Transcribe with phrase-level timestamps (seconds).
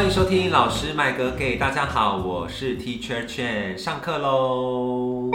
[0.00, 5.28] 欢迎收听老师麦哥给大家好，我是 Teacher Chen，上课喽。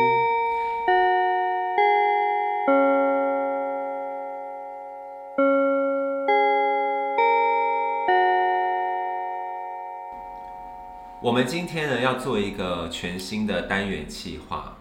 [11.21, 14.77] 我们今天呢要做一个全新的单元企划，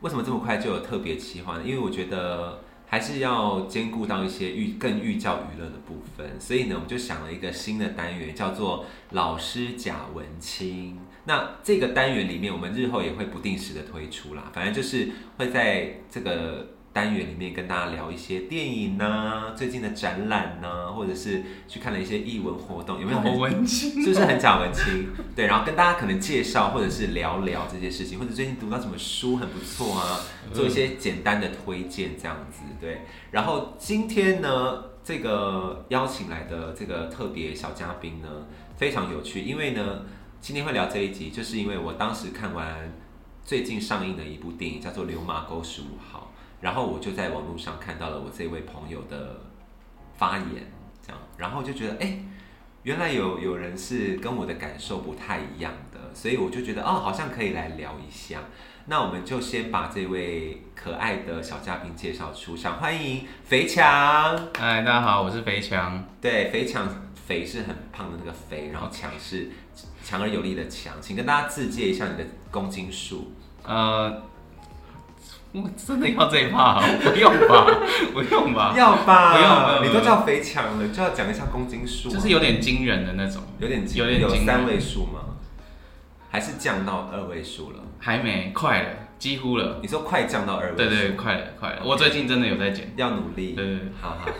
[0.00, 1.62] 为什么这么快就有特别企划呢？
[1.64, 10.98] 因为我觉得还是要兼顾到一些寓更寓教于乐的部分，所以呢，我们就想了一个新的单元，叫做“老师贾文清”。
[11.24, 15.08] 那这个单元里面，我们日后也会不定时的推出啦，反正就是
[15.38, 16.66] 会在这个。
[16.92, 24.02] 单元里面跟大家聊一些电影呐，最近的展览呐，或者是去看了一些艺文活动，有没有很文青？
[24.02, 25.08] 是不是很讲文青？
[25.36, 30.18] 对，然后跟大家可能介绍或者是聊聊这些事情，或者最近读到什么书很不错啊，
[30.52, 32.62] 做一些简单的推荐这样子。
[32.80, 38.28] 对，然后今天呢，这个邀请来的这个特别小嘉宾呢，
[38.76, 40.02] 非常有趣，因为呢，
[40.40, 42.92] 今天会聊这一集，就是因为我当时看完
[43.44, 46.26] 最近上映的一部电影，叫做《流马沟十五号》。
[46.60, 49.40] 然后我就在网络上看到了我这位朋友的
[50.16, 50.70] 发言，
[51.02, 52.18] 这样，然后就觉得，哎，
[52.82, 58.40] 原来有有人是跟我的感受不太一样的，所以我就觉得，哦，好像可以来聊一下。
[58.86, 64.36] 那我们就先把这位可爱的小嘉宾介绍出场，欢迎肥强。
[64.58, 66.04] 嗨，大家好，我是肥强。
[66.20, 69.50] 对，肥强，肥是很胖的那个肥，然后强是
[70.04, 73.32] 强而有力的强，请跟大家自介一下你的公斤数。
[73.64, 74.29] 呃。
[75.52, 76.80] 我真的要这一趴？
[77.02, 77.66] 不用吧，
[78.14, 78.72] 不用吧？
[78.76, 79.78] 要吧？
[79.78, 85.20] 不用，你都叫肥强了，就要讲一下公斤数，就是有点惊人的那种，有点有点有三位数吗？
[86.30, 87.78] 还是降到二位数了？
[87.98, 88.88] 还没，快了，
[89.18, 89.80] 几乎了。
[89.82, 90.76] 你说快降到二位？
[90.76, 91.82] 对对，快了，快了。
[91.84, 93.54] 我最近真的有在减，要努力。
[93.56, 94.30] 对对，好好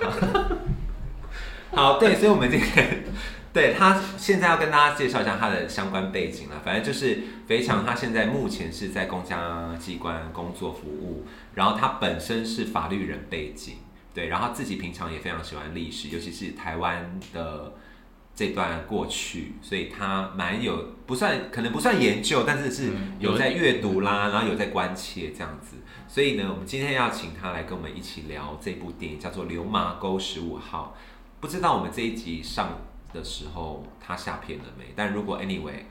[1.72, 3.04] 好，好对，所以我们今天。
[3.52, 6.60] 对他现在要跟大家介绍一下他的相关背景了。
[6.64, 7.18] 反正就是
[7.48, 13.78] 肥强，他现在目前是在公家机关工作服务，然后他本身是法律人背景，
[14.14, 17.72] 对，然后自己平常也非常喜欢历史，尤其是台湾的
[18.36, 25.78] 这段过去，所以他蛮有不算可能不算研究，但是是有在阅读啦，然后有在关切这样子。
[26.06, 30.96] 所以呢，我们今天要请他来跟我们一起聊这部电影，叫做《流马沟十五号》。
[31.40, 32.78] 不知道我们这一集上。
[33.12, 34.86] 的时候，他下片了没？
[34.96, 35.82] 但如果 anyway，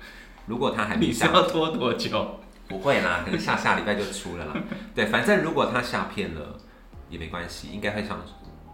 [0.45, 2.39] 如果他还没下，要拖多久？
[2.67, 4.53] 不会啦，可能下下礼拜就出了啦。
[4.93, 6.57] 对，反正如果他下片了
[7.09, 8.21] 也没关系，应该会上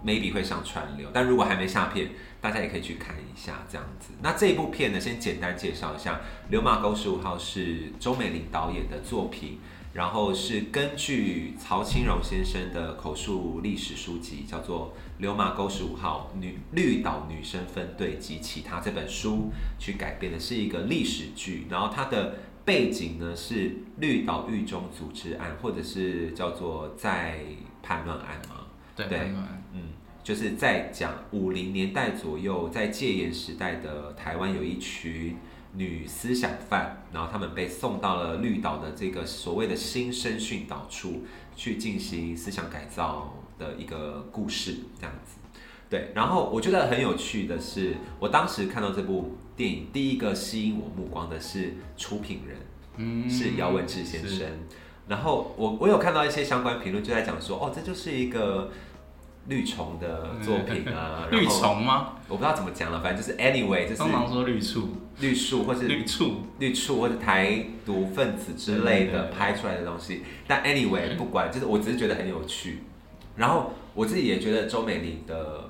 [0.05, 1.09] ，maybe 会上串流。
[1.13, 2.09] 但如果还没下片，
[2.41, 4.09] 大家也可以去看一下这样子。
[4.21, 6.15] 那这部片呢，先简单介绍一下，
[6.49, 9.59] 《流马沟十五号》是周美玲导演的作品。
[9.95, 21.65] 然后是根据曹清荣先生的口述历史书籍，叫做《流马沟十五号女绿岛女生分队及其他》这本书去改编的，是一个历史剧。
[21.69, 22.35] 然后它的
[22.65, 27.39] 背景呢是绿岛狱中组织案，或者是叫做在
[27.81, 28.67] 叛乱案嘛？
[28.97, 29.07] 对，
[29.73, 35.37] 嗯，就是在讲五零年代左右，在戒严时代的台湾有一群。
[35.75, 41.23] 女思想犯，然后他们被送到了绿岛的这个所谓的新生训导处
[41.55, 45.37] 去进行思想改造的一个故事，这样子。
[45.89, 52.57] 对，然后我觉得很有趣的是，我当时看到这部电影，第一个吸引我目光的是出品人，
[52.97, 54.47] 嗯，是姚文智先生。
[55.07, 58.71] 然后我我有看到一些相关评论，就在讲说，哦，这就是一个。
[59.47, 62.13] 绿虫的作品啊，绿虫吗？
[62.27, 64.89] 我不知道怎么讲了，反正就是 anyway，就是通常说绿树、
[65.19, 70.23] 绿树或是绿处、绿处或者台独分子之类的拍出来的东西。
[70.47, 72.79] 但 anyway， 不管，就是我只是觉得很有趣。
[73.35, 75.69] 然后我自己也觉得周美玲的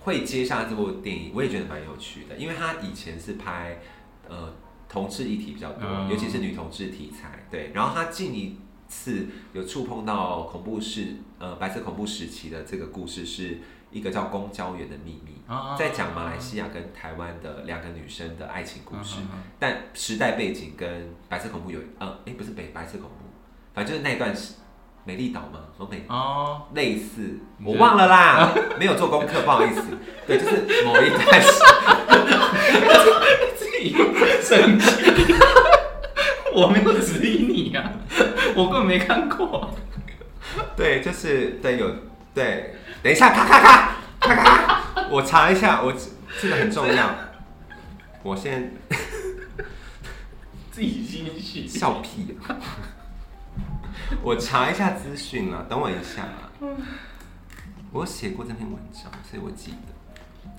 [0.00, 3.80] 会接下这部电影，我也觉得蛮有趣的，因为她以前是拍
[4.28, 4.52] 呃
[4.88, 7.46] 同志议题比较多，尤其是女同志题材。
[7.50, 8.56] 对，然后她近一
[8.88, 13.58] 次有触碰到恐怖事，呃，白色恐怖时期的这个故事是
[13.90, 15.42] 一个叫《公交员的秘密》，
[15.76, 19.16] 在讲马来西亚跟台湾的两个女生的爱情故事，
[19.58, 23.24] 但时代背景跟白色恐怖有，呃，哎，不是北白色恐怖，
[23.74, 24.54] 反正就是那段是
[25.04, 26.04] 美丽岛嘛，和美？
[26.08, 29.82] 哦，类似，我忘了啦，没有做功课，不好意思，
[30.26, 31.50] 对，就是某一段是，
[33.56, 33.96] 自己
[34.40, 35.34] 生气。
[36.52, 37.92] 我没有质疑你呀，
[38.56, 39.70] 我根本没看过。
[40.76, 41.88] 对，就是对有
[42.34, 45.94] 对，等一下，咔咔咔咔咔，我查一下，我
[46.40, 47.14] 这个很重要。
[48.22, 48.74] 我先
[50.70, 52.36] 自己心虚，笑屁。
[54.22, 56.52] 我查一下资讯啊，等我一下啊。
[57.90, 59.76] 我写过这篇文章，所以我记得。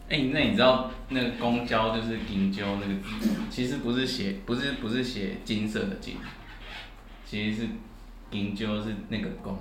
[0.10, 6.18] 哎、那你知道那个公交就是金鸠那个字，其实不是写不是不是写金色的金，
[7.26, 7.68] 其实是
[8.30, 9.58] 金鸠是那个公，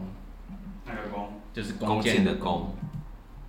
[0.86, 2.16] 那个弓，就是弓箭。
[2.16, 2.74] 箭的弓，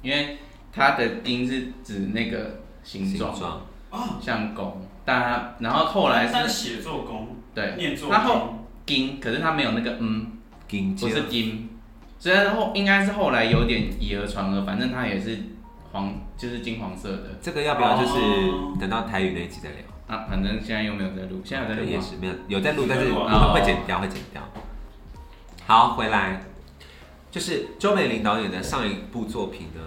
[0.01, 0.37] 因为
[0.71, 3.61] 它的金是指那个形形状，状，
[4.21, 10.31] 像弓，但它然后后来是是写作弓，对念作它后弓，金，可是它没有那个嗯，
[10.67, 11.69] 金不是箭，金，
[12.17, 15.37] 所以后应该是后来有点以讹传讹，反正它也是
[15.91, 17.23] 黄，就是金黄色的。
[17.41, 18.77] 这个要不要就是哦。
[18.79, 19.79] 等到台语那一集再聊？
[20.07, 23.53] 啊，反正现在又没有在录，现在有在录也是没有有在录，但是有在录啊。
[23.53, 24.41] 会剪掉，会剪掉。
[25.65, 26.43] 好，回来，
[27.31, 29.81] 就是周美玲导演的上一部作品呢，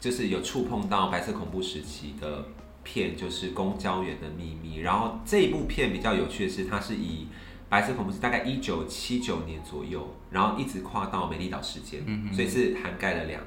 [0.00, 2.46] 就是有触碰到白色恐怖时期的
[2.82, 4.78] 片，就是《公交员的秘密》。
[4.82, 7.28] 然后这一部片比较有趣的是，它是以
[7.68, 13.42] 白色恐怖是大概一九七九年左右，然后一直跨到美丽岛事件，嗯所以是涵盖了两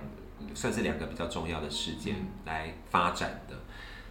[0.54, 2.16] 算是两个比较重要的事件
[2.46, 3.56] 来发展的。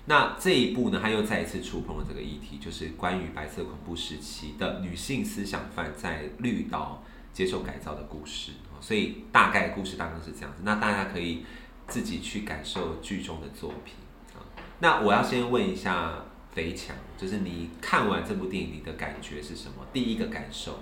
[0.06, 8.52] 那这一部呢，他又再一次触碰了这个议题，就是关于白色恐怖时期的女性思想犯在绿岛接受改造的故事。
[8.80, 11.44] 哦所以大概故事大概是这样子，那大家可以
[11.86, 13.94] 自己去感受剧中的作品。
[14.34, 14.40] 啊
[14.80, 16.14] 那我要先问一下
[16.52, 19.86] 肥强，就是你看完这部电影，你的感觉是什么？
[19.92, 20.80] 第一个感受，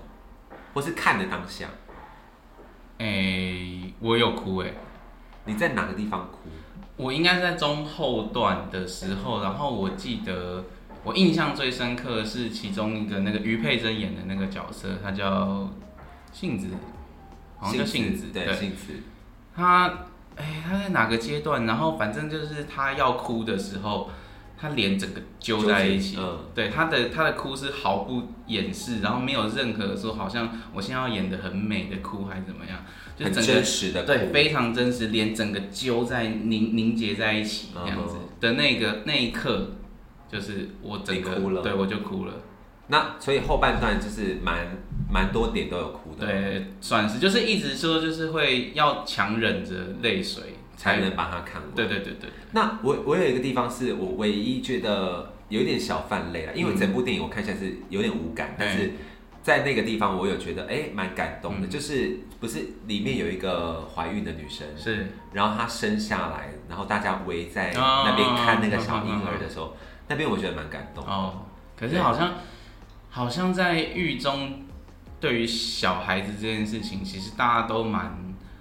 [0.73, 1.69] 或是看的当下，
[2.99, 4.73] 哎、我有哭哎、
[5.45, 6.49] 你在哪个地方哭？
[6.97, 10.65] 我应该是在中后段的时候，然后我记得
[11.05, 15.69] 我印象最深刻的是其中一个那个于佩珍演的那个角色，她叫
[16.33, 16.69] 杏子，
[17.59, 18.93] 好像叫杏子，对，杏子，
[19.55, 20.07] 他
[20.37, 21.67] 哎、他在哪个阶段？
[21.67, 24.09] 然后反正就是他要哭的时候，
[24.57, 26.39] 他脸整个揪在一起，嗯。
[26.55, 32.85] 对他的他的哭是毫不掩饰，然后没有任何说好像我现在要演的很美的哭还是怎么样，
[33.17, 39.73] 就很整个真实的，对，非常真实，脸整个揪在凝凝结在一起这样子嗯的那个那一刻，
[40.31, 41.63] 就是我整个哭了。
[41.63, 42.35] 对我就哭了，
[42.89, 44.67] 那所以后半段就是蛮
[45.11, 51.71] 蛮多点都有哭的，，对，算是就是一直说就是会要强忍着泪水才能把它看完。
[51.75, 58.93] 对对对对，那我我有一个地方是我唯一觉得有一点小泛泪了，因为整部电影我看起来是有点无感，但是
[59.43, 61.71] 在那个地方我有觉得哎蛮、感动的，嗯。
[61.71, 65.07] 就是不是里面有一个怀孕的女生，是。
[65.33, 69.77] 然后她生下来，然后大家围在哦那边看那个小婴儿的时候，
[70.09, 71.05] 那边我觉得蛮感动。
[71.05, 71.47] 哦，
[71.79, 72.35] 可是好像
[73.19, 74.63] 好像在狱中，
[75.19, 78.17] 对于小孩子这件事情，其实大家都蛮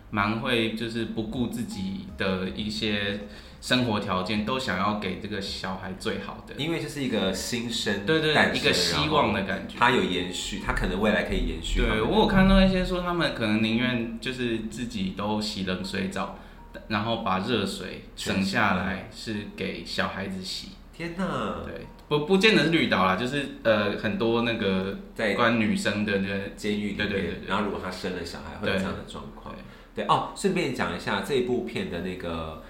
[0.09, 3.27] 蛮会，就是不顾自己的一些
[3.62, 6.56] 生活条件，都想要给这个小孩最好的。
[6.57, 9.75] 因为这是一个新生对对一个希望的感觉。
[9.77, 11.81] 他有延续，他可能未来可以延续。
[11.81, 16.39] 对我有看到一些说，他们可能宁愿就是自己都洗冷水澡，
[16.88, 20.69] 然后把热水省下来，是给小孩子洗。
[20.92, 21.25] 天哪，
[21.63, 29.54] 对，不不见得是绿岛啦，就是呃很多那个在关女生的那个监狱里面，对对对对然后如果她生了小孩，会有这样的状况。
[29.54, 32.63] 对对哦，顺便讲一下这一部片的那个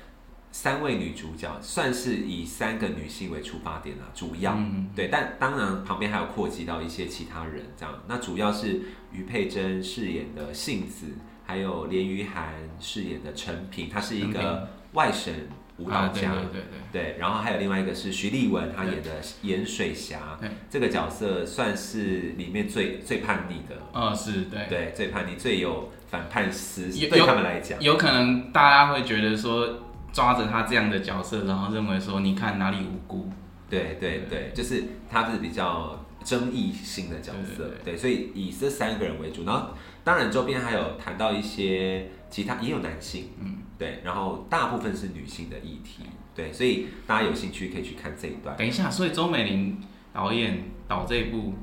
[0.52, 7.94] 三位女主角，算是以三个女性为出发点啊，主要、嗯对，但当然旁边还有扩及到一些其他人，这样。
[8.08, 8.82] 那主要是
[9.12, 11.06] 于佩珍饰演的杏子，
[11.46, 15.34] 还有连于涵饰演的陈平，她是一个外省
[15.78, 16.32] 舞蹈啊对家。
[16.34, 24.66] 对对对，对，然后还有另外一个是徐立文，他演的盐水侠对，这个角色算是里面最最叛逆的，哦是对。
[24.70, 29.80] 对，最叛逆、最有反叛思，有对他们来讲，有可能大家会觉得说，
[30.12, 33.30] 抓着他这样的角色，然后认为说，你看哪里无辜？
[33.70, 37.94] 对对对，就是他是比较争议性的角色，对。
[37.94, 39.72] 对，所以以这三个人为主，然后
[40.04, 46.04] 当然周边还有谈到一些其他也有男性，嗯，对，然后大部分是女性的议题，
[46.34, 48.58] 对，所以大家有兴趣可以去看这一段。
[48.58, 49.80] 等一下，所以周美玲
[50.12, 51.54] 导演导这一部，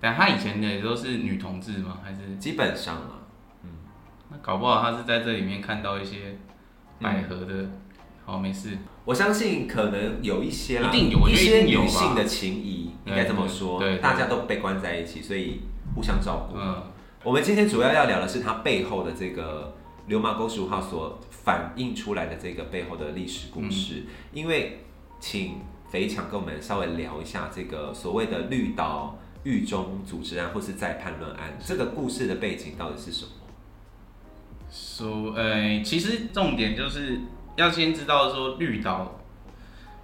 [0.00, 1.98] 但她以前的也都是女同志吗？
[2.02, 3.20] 还是基本上啊，
[4.30, 6.38] 那搞不好她是在这里面看到一些
[6.98, 7.68] 百合的，
[8.24, 15.60] 好没事，我相信可能有一些啦，一定有一些女性的情谊，应该这么说，对对对大家都被关在一起，所以
[15.94, 16.56] 互相照顾。
[16.56, 16.82] 嗯，
[17.22, 24.04] 我们今天主要要聊的是她背后的这个流氓沟十五号所反映出来的这个背后的历史故事。
[24.32, 24.84] 因为
[25.20, 33.30] 请肥强跟我们稍微聊一下这个所谓的绿岛狱中组织案或是再叛论案，这个故事的背景到底是什么？
[34.70, 37.20] 说呃，其实重点就是
[37.54, 39.20] 要先知道说绿岛，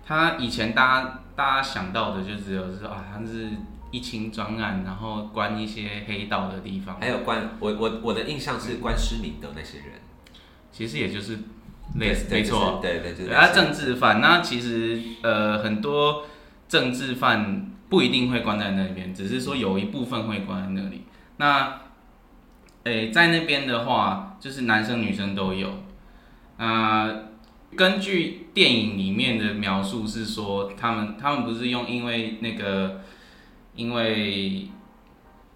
[0.05, 3.49] 它以前大家大家想到的就只有是啊，它是
[3.91, 9.89] 一清专案，然后关一些黑道的地方，还有关我我我的印象是关诗敏的那些人，
[10.73, 11.39] 其实也就是
[11.99, 16.27] 类似，没错，对对对，对，啊，政治犯，那其实呃很多
[16.69, 21.05] 政治犯不一定会关在那边，只是说有一部分会关在那里。
[21.39, 21.81] 那，
[22.85, 25.83] 诶、在那边的话，就是男生女生都有。
[26.57, 27.29] 呃，
[27.75, 33.01] 根据电影里面的描述是说，他们他们不是用因为那个
[33.75, 34.69] 因为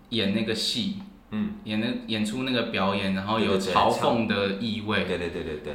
[0.08, 0.96] 演那个戏，
[1.34, 5.72] 嗯，演那演出那个表演，然后有嘲讽的意味，对对对对对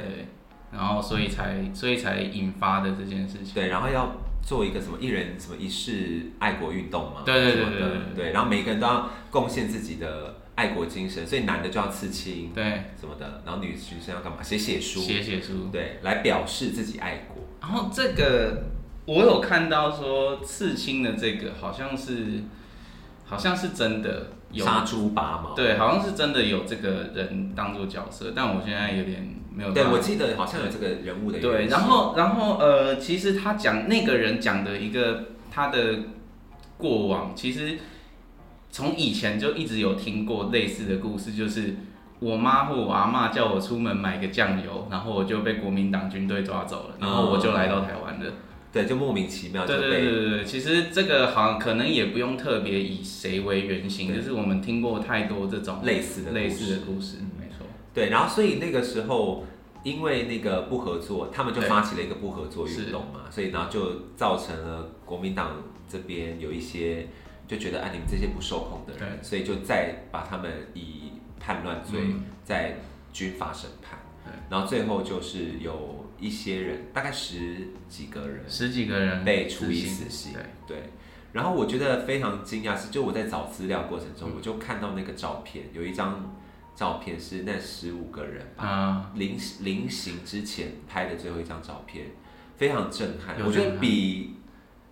[0.72, 3.52] 然后所以才所以才引发的这件事情。
[3.52, 12.64] 对，然后要做一个什么一人什么一世爱国运动嘛，对对对对对对，然后每个人都要贡献自己的爱国精神，所以男的就要刺青对，
[12.98, 14.42] 什么的，然后女学生要干嘛？
[14.42, 15.68] 写写书，写写书。
[15.70, 17.44] 对，来表示自己爱国。
[17.60, 18.64] 然后这个
[19.04, 22.44] 我有看到说刺青的这个好像是
[23.26, 29.72] 好像是真的有，杀猪拔毛，对，好像是真的有这个人当做角色，但我现在有点没有。
[29.72, 35.98] 对我记得好像有这个人物的对，然后然后呃，其实他讲那个人讲的一个他的
[36.76, 37.78] 过往，其实
[38.70, 41.76] 从以前就一直有听过类似的故事，就是
[42.18, 48.32] 我妈或我阿妈叫我出门买个酱油，然后我就被国民党军队抓走了，然后我就来到台湾了。
[48.72, 57.66] 对，就莫名其妙就对对被对对对，其实这个好像可能也不用特别以谁为原型，就是我们听过太多这种类似的类故事似的故事，没错。
[57.92, 59.44] 对，然后所以那个时候，
[59.82, 67.08] 因为那个不合作，他们就对发起了一个不合作是运动嘛，所以然后就造成了国民党这边有一些
[67.48, 72.24] 就觉得，啊，你们这些不受控的人，所以就再把他们以叛乱罪嗯。
[72.44, 72.76] 在
[73.12, 80.34] 军法审判对，然后最后就是有一些人，大概十几个人十几个人被处以死刑
[80.66, 80.82] 对，对。
[81.32, 86.36] 然后我觉得非常惊讶是，就我在找资料过程嗯中，我就看到那个照片，有一张
[86.74, 92.06] 照片是那十五个人吧，啊，临临行之前拍的最后一张照片，
[92.56, 93.38] 非常震撼。
[93.38, 94.34] 有我觉得比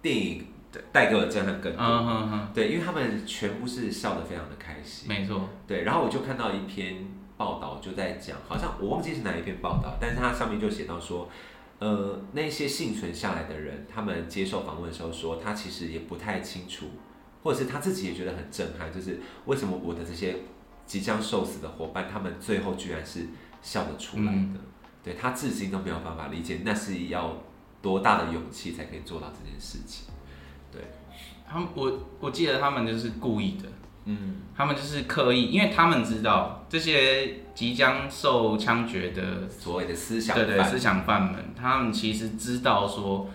[0.00, 0.47] 电影
[0.92, 2.40] 带给我的震撼更多。
[2.54, 5.08] 对，因为他们全部是笑得非常的开心。
[5.08, 7.04] 没错，对，然后我就看到一篇
[7.38, 11.30] 报道，就在讲，好像我忘记是哪一篇报道，但是它上面就写到说，
[11.78, 16.87] 呃，那些幸存下来的人，他们接受访问的时候说，他其实也不太清楚，
[17.42, 20.37] 或者是他自己也觉得很震撼，就是为什么我的这些
[20.85, 23.28] 即将受死的伙伴，他们最后居然是
[23.62, 24.59] 笑得出来的，嗯。
[25.04, 27.35] 对他至今都没有办法理解，那是要
[27.80, 30.07] 多大的勇气才可以做到这件事情。
[30.73, 30.83] 对。
[31.50, 33.66] 他们我我记得他们就是故意的，
[34.09, 43.29] 嗯，他们就是刻意，因为他们知道这些即将受枪决的所谓的思想犯对对思想犯们，他们其实知道说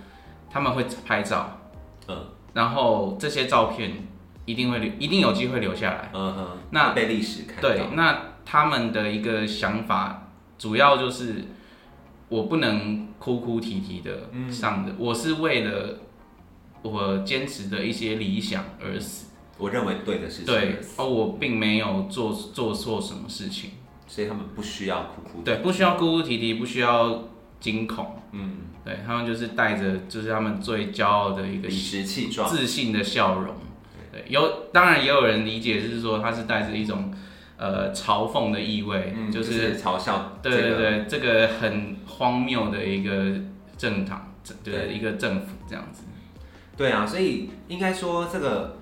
[0.49, 1.59] 他们会拍照，
[2.07, 2.25] 嗯。
[2.53, 4.07] 然后这些照片
[4.45, 6.11] 一定会留，一定有机会留下来。
[6.13, 11.45] 嗯哼，那被历史看到，对，那他们的一个想法主要就是
[12.29, 15.99] 我不能哭哭啼啼的嗯上的，我是为了
[16.83, 19.32] 我坚持的一些理想而死。
[19.57, 23.71] 我认为对的事情，对，哦，我并没有做做错什么事情，
[24.07, 25.41] 所以他们不需要哭哭。
[25.43, 27.23] 对，不需要哭哭啼啼，不需要
[27.59, 32.49] 惊恐，嗯，对他们就是带着就是他们最骄傲的一个理直气壮。
[32.49, 33.55] 自信的笑容。
[34.11, 37.11] 对，有当然也有人理解就是说他是带着一种
[37.57, 40.75] 呃嘲讽的意味，嗯，就就是嘲笑、这对个。
[40.75, 43.39] 对对，这个很荒谬的一个
[43.77, 44.33] 政党，
[44.63, 46.03] 对一个政府这样子。
[46.75, 48.77] 对啊，所以应该说这个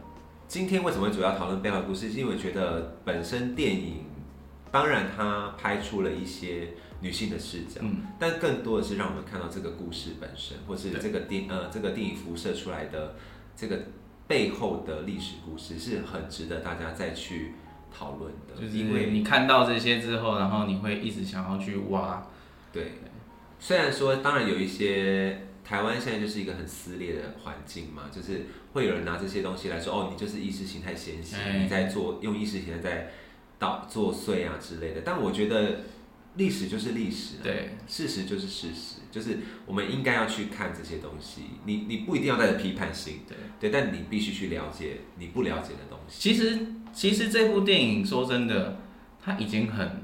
[0.51, 4.03] 今天为什么会主要讨论背后的故事，是因为觉得本身电影，
[4.69, 10.99] 当然它拍出了一些女性的视角，嗯，但更多的是让我们看到这个故事本身，或是对。
[10.99, 13.15] 这个电呃这个电影辐射出来的
[13.55, 13.79] 这个
[14.27, 17.53] 背后的历史故事，是很值得大家再去
[17.89, 22.27] 讨论的，就是因为你看到这些之后，然后你会一直想要去挖。
[22.73, 22.91] 对，
[23.57, 33.11] 虽然说当然有一些台湾现在就是一个很撕裂的环境嘛，就是会有人拿这些东西来说，哦，你就是意识形态先行，哎你在做用意识形态在
[33.59, 35.01] 捣作祟啊之类的。
[35.05, 35.81] 但我觉得
[36.35, 41.41] 历史就是历史、啊，对，事实就是事实，就是我们应该要去看这些东西。
[41.65, 46.29] 你你不一定要带着批判性，对对，但你必须去了解你不了解的东西。
[46.29, 46.59] 其实
[46.93, 48.79] 其实这部电影说真的，
[49.21, 50.01] 它已经很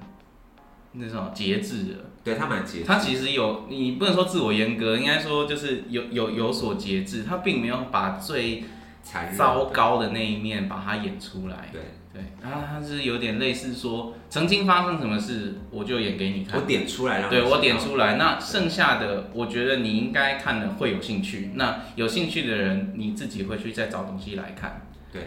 [0.93, 2.11] 那种节制了。
[2.27, 7.23] 对他蛮节制，它其实有，你不能说自我严格，应该说就是有有有所节制。
[7.23, 8.65] 他并没有把最
[9.01, 11.69] 残忍糟，糕的那一面把它演出来。
[11.71, 11.81] 对
[12.13, 16.65] 对，然后他是有点类似说，曾经发生什么事，我就演给你看我。
[16.65, 21.51] 点出来让你对我道点出来，那剩下的我觉得你应该看了会有兴趣。
[21.55, 24.81] 那有兴趣的人，你自己会去再找东西来看。
[25.13, 25.21] 对，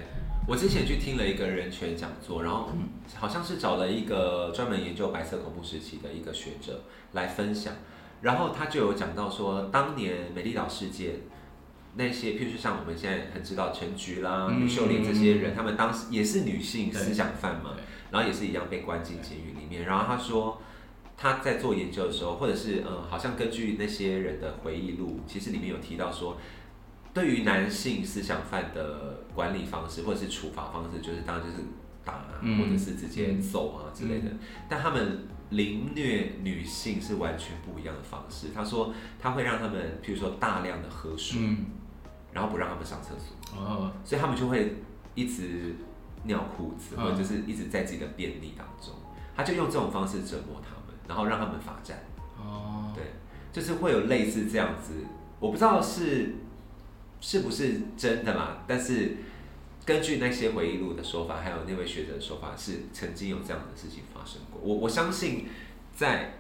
[0.47, 2.71] 我之前去听了一个人权讲座，然后
[3.15, 6.83] 好像是找了一个专门研究白色恐怖时期的一个学者
[7.13, 7.75] 来分享，
[8.23, 11.17] 然后他就有讲到说，当年美丽岛事件。
[11.97, 17.75] 那些，譬如说像我们现在很知道陈菊啦、嗯吕秀莲这些人，他们当时也是女性思想犯嘛，
[18.13, 19.85] 然后也是一样被关进监狱里面。
[19.85, 20.63] 然后他说
[21.17, 26.37] 他在做研究的时候，或者是嗯，好像根据那些人的回忆录，其实里面有提到说，
[27.13, 31.65] 对于男性思想犯的管理方式或者是处罚方式，就是当然就是
[32.05, 34.31] 打啊，嗯或者是直接揍啊之类的。
[34.31, 34.39] 嗯
[34.69, 38.49] 但他们凌虐女性是完全不一样的方式。
[38.55, 41.67] 他说他会让他们，譬如说大量的喝水，嗯，
[42.33, 43.61] 然后不让他们上厕所。
[43.61, 44.77] 哦，所以他们就会
[45.17, 45.75] 一直
[46.23, 48.95] 尿裤子，嗯或者就是一直在自己的便利当中，
[49.37, 51.99] 他就用这种方式折磨他们，然后让他们罚站。
[52.39, 53.03] 哦，对，
[53.53, 54.93] 就是会有类似这样子，
[55.41, 56.37] 我不知道是
[57.21, 59.17] 是不是真的啦，但是
[59.85, 64.61] 根据那些回忆录的说法，还有那位学者的说法，是曾经有这样的事情发生过。
[64.63, 65.47] 我我相信
[65.95, 66.35] 在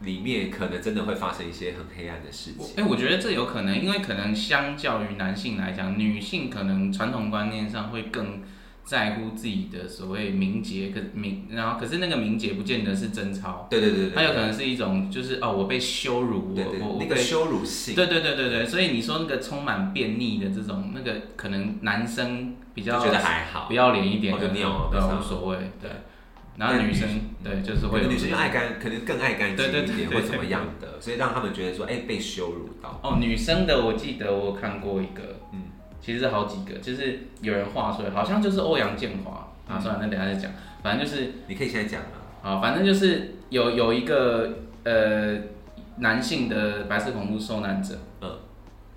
[0.00, 2.74] 里面可能真的会发生一些很黑暗的事情。
[2.76, 8.42] 哎、我觉得这有可能，因为可能相较于男性来讲，女性可能传统观念上会更
[8.84, 18.50] 在乎自己的所谓名节，可名，然后可是那个名节不见得是贞操，对对对对，它有可能是一种就是哦，我被羞辱，我我我那个羞辱性，对对对对。
[18.50, 23.66] 对，所以你说那个充满便秘的这种，那个可能男生比较觉得还好。
[23.68, 23.74] 不。
[23.74, 25.90] 要脸一点，哦就可能对尿啊没差无所谓，对。
[26.58, 27.08] 然后但女女生
[27.42, 33.00] 对就是会女生就爱干，可能更爱干净一点，对对或怎么样的，所以让他们觉得说，哎、被羞辱到。
[33.02, 35.62] 哦，女生的我记得我看过一个，嗯
[36.02, 40.50] 其实是好几个，就是有人画出来，好像就是欧阳建华嗯啊，算了，那等下再讲，
[40.82, 42.18] 反正就是你可以现在讲啊。
[42.42, 44.50] 啊，反正就是有有一个
[44.82, 45.38] 呃
[45.98, 48.28] 男性的白色恐怖受难者，嗯，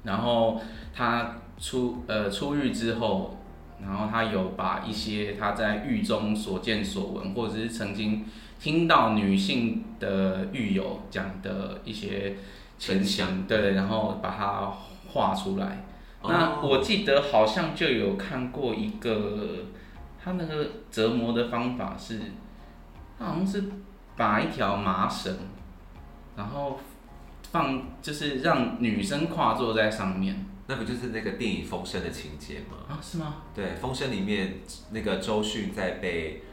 [0.01, 0.59] 然后
[0.95, 3.37] 他出呃出狱之后，
[3.79, 8.25] 然后他有把一些他在狱中所见所闻，或者是曾经
[8.59, 12.35] 听到女性的狱友讲的一些
[12.79, 14.73] 情分享形，对，然后把它
[15.13, 15.85] 画出来。
[16.29, 19.65] 那哦我记得好像就有看过一个，
[20.23, 22.19] 他那个折磨的方法是，
[23.17, 23.63] 他好像是
[24.15, 25.35] 把一条麻绳，
[26.35, 26.79] 然后
[27.51, 32.77] 放就是让女生跨坐在上面那不就是那个电影《风声》的情节吗？
[32.89, 32.99] 啊？
[33.01, 33.35] 是吗？
[33.53, 34.55] 对，《风声》里面
[34.91, 36.43] 那个周迅在被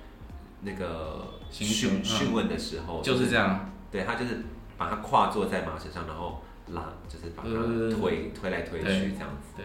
[0.60, 3.68] 那个刑讯讯嗯讯问的时候，就是这样。
[3.90, 4.42] 对他就是
[4.78, 6.40] 把他跨坐在麻绳上，然后
[6.74, 9.62] 拉，就是把他呃推、推来推去对这样子。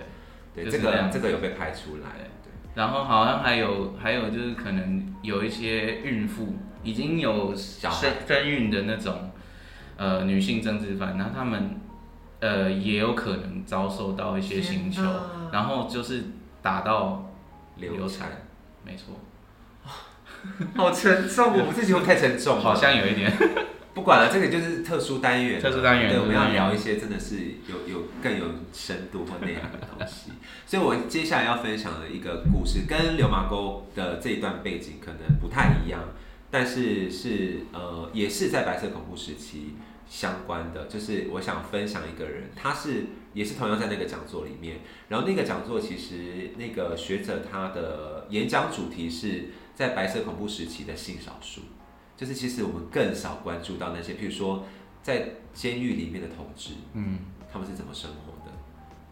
[0.54, 2.10] 对对，这个就是这个有被拍出来。
[2.44, 9.32] 对，然后好像还有还有就是可能有一些孕妇已经有小孩身身孕的那种
[9.98, 11.80] 呃女性政治犯，然后他们
[12.40, 15.02] 呃也有可能遭受到一些星球，
[15.52, 16.24] 然后就是
[16.62, 17.32] 打到
[17.78, 18.30] 流流产，
[18.84, 19.14] 没错，
[20.76, 22.60] 好沉重，我们这节目太沉重。
[22.62, 23.32] 好像有一点。
[23.98, 25.60] 不管了，这个就是特殊单元啊。
[25.60, 27.36] 特殊单元对，我们要聊一些真的是
[27.68, 30.34] 有有更有深度或内涵的东西。
[30.68, 36.00] 所以我接下来要分享的一个故事，跟流麻沟的这一段背景可能不太一样，
[36.52, 39.74] 但是是呃也是在白色恐怖时期
[40.08, 40.86] 相关的。
[40.86, 51.62] 就是我想分享一个人，他是也是同样在那个讲座里面，然后那个讲座其实那个学者他的演讲主题是在白色恐怖时期的性少数。
[52.18, 54.66] 就是其实我们更少关注到那些，譬如说
[55.02, 58.52] 在监狱里面的同志，嗯，他们是怎么生活的？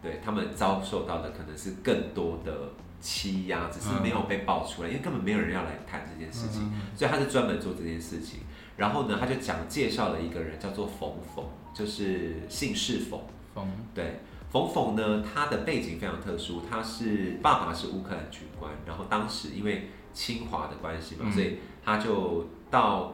[0.02, 8.42] 对他们遭受到的可能是更多的欺压，只是没有被爆出来，因为根本没有人要来谈这件事情，所以他是专门做这件事情。
[8.78, 13.22] 然后呢，他就讲介绍了一个人叫做冯冯，就是姓氏冯。
[13.54, 14.20] 冯对，
[14.52, 23.14] 冯冯呢，他的背景非常特殊，他是爸爸是乌克兰军官，然后当时因为侵华的关系嘛，嗯所以他就到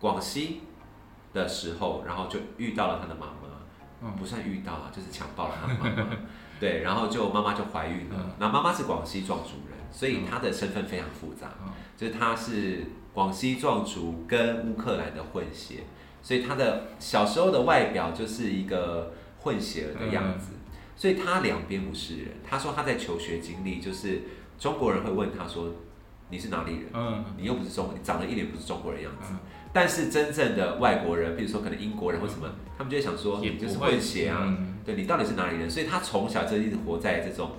[0.00, 0.62] 广西
[1.32, 3.48] 的时候，然后就遇到了他的妈妈，
[4.02, 4.16] 嗯。
[4.18, 6.10] 不算遇到啊，就是强暴了他的妈妈，
[6.58, 8.16] 对，然后就妈妈就怀孕了。
[8.18, 11.72] 嗯，那、妈妈是广西壮族人，所以她的身份非常复杂，嗯。
[11.96, 15.84] 就是她是广西壮族跟乌克兰的混血，
[16.20, 20.52] 所以她的小时候的外表就是一个混血儿的样子，
[20.96, 22.28] 所以他两边不是人。
[22.46, 24.22] 他说他在求学经历就是
[24.58, 25.72] 中国人会问他说
[26.30, 27.24] 你是哪里人，嗯。
[27.36, 29.28] 你又不是中国，你长得一脸不是中国人样子。
[29.32, 29.38] 嗯。
[29.72, 34.78] 但是真正的外国人，比如说可能英国人或什么，他们就会想说你就是会混血啊，嗯。
[34.84, 35.70] 对你到底是哪里人？
[35.70, 37.52] 所以他从小就一直活在这种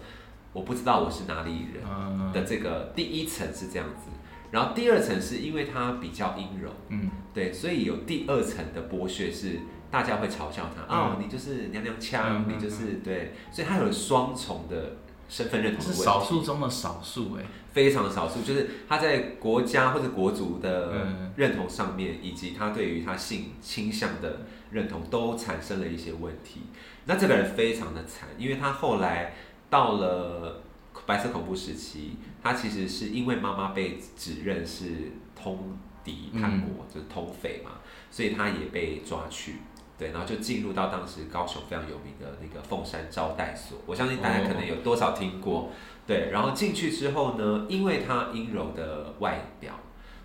[0.54, 1.84] 我不知道我是哪里人。
[1.88, 2.32] 嗯。
[2.34, 4.10] 的这个第一层是这样子，
[4.52, 7.10] 然后第二层是因为他比较阴柔，嗯。
[7.34, 11.00] 对，所以有第二层的剥削是大家会嘲笑他，嗯。
[11.00, 14.98] 哦，你就是娘娘腔，你就是对，所以他有双重的
[15.32, 24.42] 身份认同的问题，是少数中的少数哎，非常少数，就是他在国家或者国族的嗯认同上面，以及他对于他性倾向的
[24.72, 26.64] 认同都产生了一些问题。
[27.06, 29.34] 那这个人非常的惨，因为他后来
[29.70, 30.62] 到了
[31.06, 37.72] 白色恐怖时期，他其实是因为妈妈被指认是通敌叛国，就是通匪嘛，
[38.12, 39.56] 所以他也被抓去。
[40.02, 45.70] 对，然后就进入到当时高雄非常有名的那个凤山招待所，我相信大家可能有多少听过。
[46.08, 49.74] 对，然后进去之后呢，因为他阴柔的外表，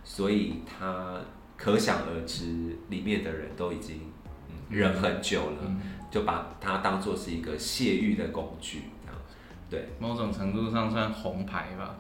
[0.02, 1.20] 所以他
[1.58, 4.10] 可想而知，里面的人都已经
[4.48, 5.78] 嗯忍很久了，嗯，
[6.10, 9.20] 就把他当做是一个泄欲的工具，这样。
[9.68, 11.96] 对，某种程度上算红牌吧。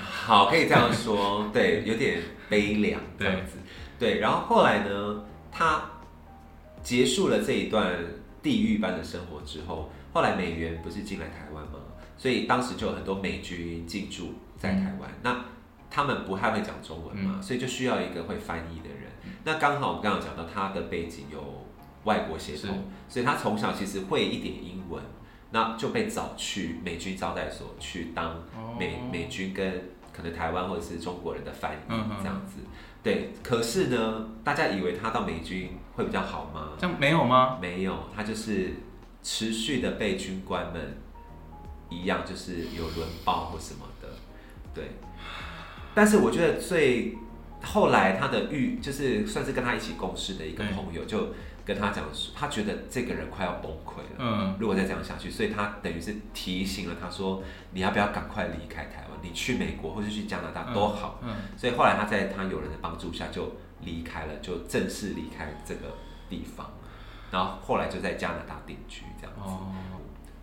[0.00, 3.58] 好，可以这样说，对，有点悲凉这样子。
[3.98, 5.82] 对，然后后来呢，他
[6.88, 7.98] 结束了这一段
[8.42, 11.80] 地狱般的生活之后，后来美元不是进来台湾吗？
[12.16, 15.44] 所以当时就有很多美军进驻在台湾，那
[15.90, 19.12] 他们不太会讲中文嘛，所以就需要一个会翻译的人。
[19.44, 21.66] 那刚好我们刚刚讲到他的背景有
[22.04, 25.02] 外国血统，所以他从小其实会一点英文，
[25.50, 28.42] 那就被找去美军招待所去当
[28.78, 32.60] 美、哦美军跟可能台湾或者是中国人的翻译这样子。
[33.02, 36.68] 对，可是呢，大家以为他到美军会比较好吗？
[36.78, 37.58] 这样没有吗？
[37.60, 38.72] 没有，他就是
[39.20, 40.96] 持续的被军官们
[41.90, 44.08] 一样，就是有轮暴或什么的，
[44.72, 44.92] 对。
[45.96, 47.18] 但是我觉得最
[47.64, 51.34] 后来他的遇，就是算是跟他一起共事的一个朋友，就
[51.64, 54.16] 跟他讲说，他觉得这个人快要崩溃了。
[54.18, 59.18] 嗯，如果再这样下去，所以他等于是提醒了他说，你要不要赶快离开台湾？
[59.20, 61.18] 你去美国或者去加拿大都好。
[61.24, 65.96] 嗯，所以后来他在他友人的帮助下就离开了，就正式离开这个
[66.28, 66.70] 地方，
[67.30, 69.42] 然后后来就在加拿大定居这样子。
[69.42, 69.72] 哦，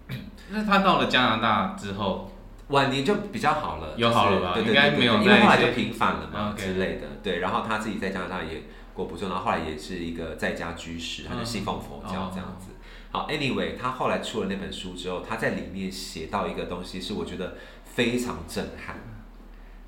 [0.49, 2.31] 那他到了加拿大之后，
[2.69, 7.39] 晚年就比较好了，有好了吧应该没有因为后来就平反了嘛之类的，对。
[7.39, 12.71] 然后他自己在加拿大也过不错，然后后来也是一个在家居士，他就信奉佛教这样子。
[13.11, 18.97] 好，anyway，他后来出了那本书之后，他在里面写到一个东西，是我觉得非常震撼。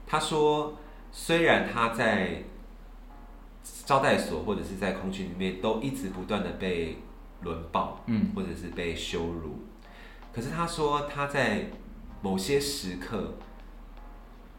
[0.05, 0.77] 他说，
[1.11, 2.43] 虽然他在
[3.85, 6.97] 招待所或者是在空军里面都一直不断的被
[7.41, 9.59] 轮暴，嗯，或者是被羞辱，
[10.33, 11.69] 可是他说他在
[12.21, 13.37] 某些时刻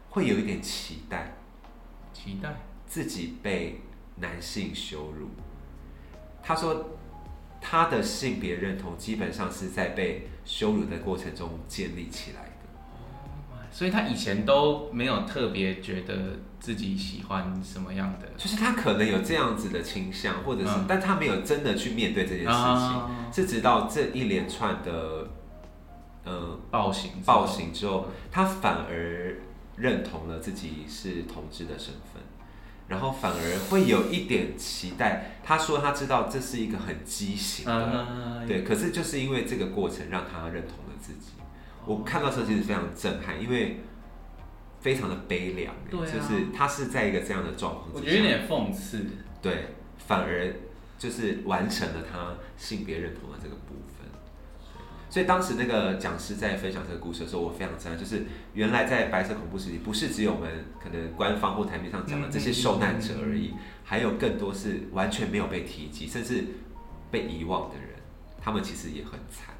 [0.09, 1.35] 会有一点期待
[2.13, 2.55] 期待，
[2.87, 3.81] 自己被
[4.15, 5.29] 男性羞辱。
[6.41, 6.97] 他说
[7.61, 12.49] 他的性别认同基本上是在被羞辱的过程中建立起来的。
[13.71, 18.27] 所以他以前都没有特别觉得自己喜欢什么样的。
[18.37, 20.85] 就是他可能有这样子的倾向，或者是，嗯。
[20.87, 23.09] 但他没有真的去面对这件事情，啊。
[23.31, 25.29] 是直到这一连串的，
[26.23, 29.37] 呃，暴行暴行之后，他反而
[29.77, 32.21] 认同了自己是同志的身份，
[32.87, 35.39] 然后反而会有一点期待。
[35.43, 41.31] 他说他知道这是一个很畸形的，啊，对，可是就是因为这个过程让他认同了自己。
[41.85, 43.79] 我看到时候其实非常震撼，因为
[44.79, 46.05] 非常的悲凉、欸对啊。
[46.05, 49.05] 就是他是在一个这样的状况之下，我觉得有点讽刺，
[49.41, 50.53] 对，反而
[50.97, 54.07] 就是完成了他性别认同的这个部分。
[55.11, 66.45] 所以当时那个讲师在分享这个故事的时候，我非常震撼，就是原来在白色恐怖时期，不是只有我们可能官方或台面上讲的这些受难者而已，还有更多是完全没有被提及，甚至
[67.09, 67.89] 被遗忘的人，
[68.39, 69.55] 他们其实也很惨。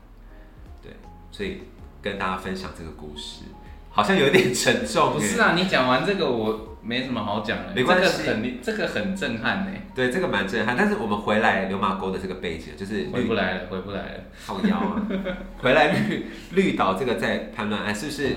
[0.84, 0.94] 对，
[1.32, 1.62] 所以
[2.00, 3.46] 跟大家分享这个故事，
[3.90, 5.14] 好像有点沉重、欸。
[5.14, 10.76] 不是啊，你讲完这个我没什么好讲的，没关系这个很这个很震撼呢，对，这个蛮震撼。
[10.78, 14.24] 但是我们回来流马沟的这个背景，就是回不来了，回不来了。
[14.46, 15.08] 好妖啊！
[15.60, 18.36] 回来绿绿岛这个在叛乱案，是不是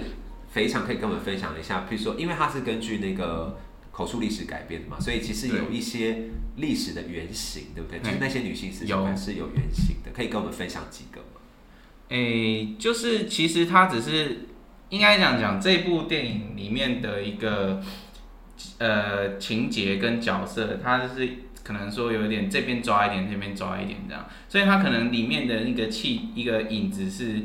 [0.51, 1.87] 非常可以跟我们分享一下？
[1.89, 3.59] 譬如说，因为它是根据那个
[3.93, 6.25] 口述历史改编的嘛，所以其实有一些
[6.57, 8.01] 历史的原型，对不对？
[8.01, 11.41] 就是那些女性死刑犯是有原型的，可以跟我们分享几个吗？
[12.09, 14.49] 诶、就是其实它只是
[14.93, 17.81] 应该讲讲这部电影里面的一个
[18.77, 21.31] 呃情节跟角色，它就是
[21.65, 27.41] 可能说有一点这边抓一点，那边抓一点这样，所以它可能里面的那个气一个影子是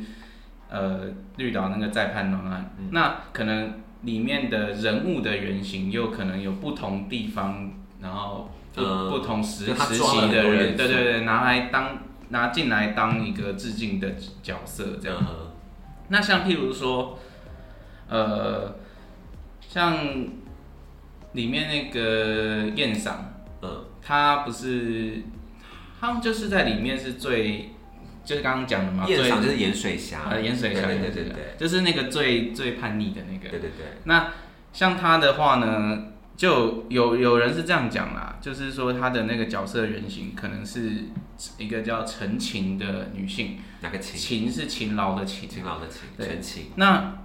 [0.70, 1.06] 呃
[1.38, 2.90] 绿岛那个再叛乱案，嗯。
[2.92, 15.18] 那可能里面的人物的原型又可能有不同地方，然后不、嗯不同时时期的人，对对对，拿来当拿进来当一个致敬的角色这样。
[15.22, 15.48] 嗯。
[16.10, 17.18] 那像譬如说，
[18.10, 18.76] 呃，
[19.60, 19.98] 像
[21.34, 25.24] 里面那个燕赏，嗯他不是，
[26.00, 27.72] 他们就是在里面是最
[28.24, 33.50] 就是刚刚讲的嘛，夜最场就是盐水侠，呃盐水侠，对对对对就是那个最最叛逆的那个。
[33.50, 34.32] 对对对，那
[34.72, 40.92] 像他的话呢，就有有人是这样讲啦，就是说他的那个角色原型可能是
[41.58, 44.18] 一个叫陈情的女性，哪个情？
[44.18, 45.50] 情是勤劳的勤。
[45.50, 47.18] 勤劳的勤，对陈勤，那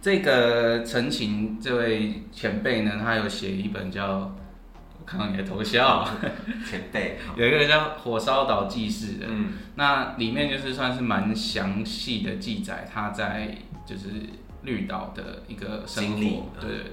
[0.00, 4.34] 这个陈情这位前辈呢，他有写一本叫。
[4.98, 6.06] 我看到你的头像，
[6.68, 14.08] 前辈，有一个叫《火烧岛记事》的，嗯，那里面就是算是蛮详细的记载他在就是
[14.62, 16.50] 绿岛的一个生活。
[16.60, 16.84] 对对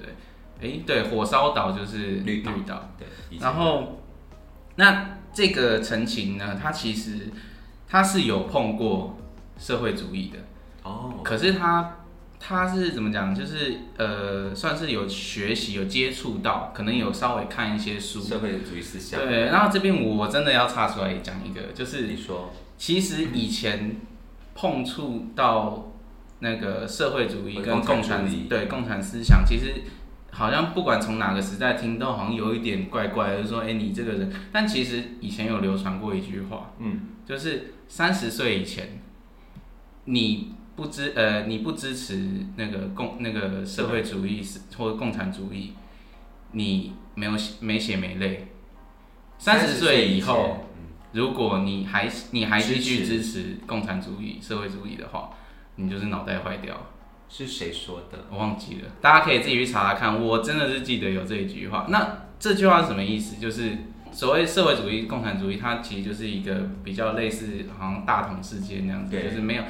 [0.59, 2.89] 对，诶，对，火烧岛就是绿岛岛。
[2.97, 3.99] 对，然后，
[4.77, 7.29] 那这个陈情呢，他其实
[7.87, 9.17] 他是有碰过
[9.59, 10.39] 社会主义的，
[10.83, 11.97] 哦，可是他
[12.39, 13.33] 他是怎么讲？
[13.33, 18.21] 就是呃，算是有学习、有接触到，可能有稍微看一些书。
[18.21, 23.95] 社会主义思想，对，然后这边我真的要插出来讲一个，就是你说，其实以前
[24.53, 25.91] 碰触到
[26.39, 29.81] 那个社会主义跟共产主义对共产思想，其实
[30.31, 39.01] 好像不管从哪个时代听都好像有一点怪怪的，就是说，哎、你这个人，但其实以前有流传过一句话，嗯，就是三十岁以前，
[40.05, 45.73] 你不支呃你不支持那个共那个社会主义是或者共产主义，
[46.53, 48.47] 你没有写没血没泪。
[49.37, 55.31] 三十岁以后，，嗯如果你还你还继续支支持共产主义、社会主义的话，
[55.75, 56.87] 你就是脑袋坏掉。
[57.29, 58.25] 是谁说的？
[58.31, 60.23] 我忘记了，大家可以自己去查查看。
[60.23, 61.85] 我真的是记得有这一句话。
[61.89, 63.35] 那这句话是什么意思？
[63.35, 63.77] 就是
[64.13, 69.63] 所谓社会主义、共产主义，它其实就是一个比较类似好像大同世界那样子，就是没有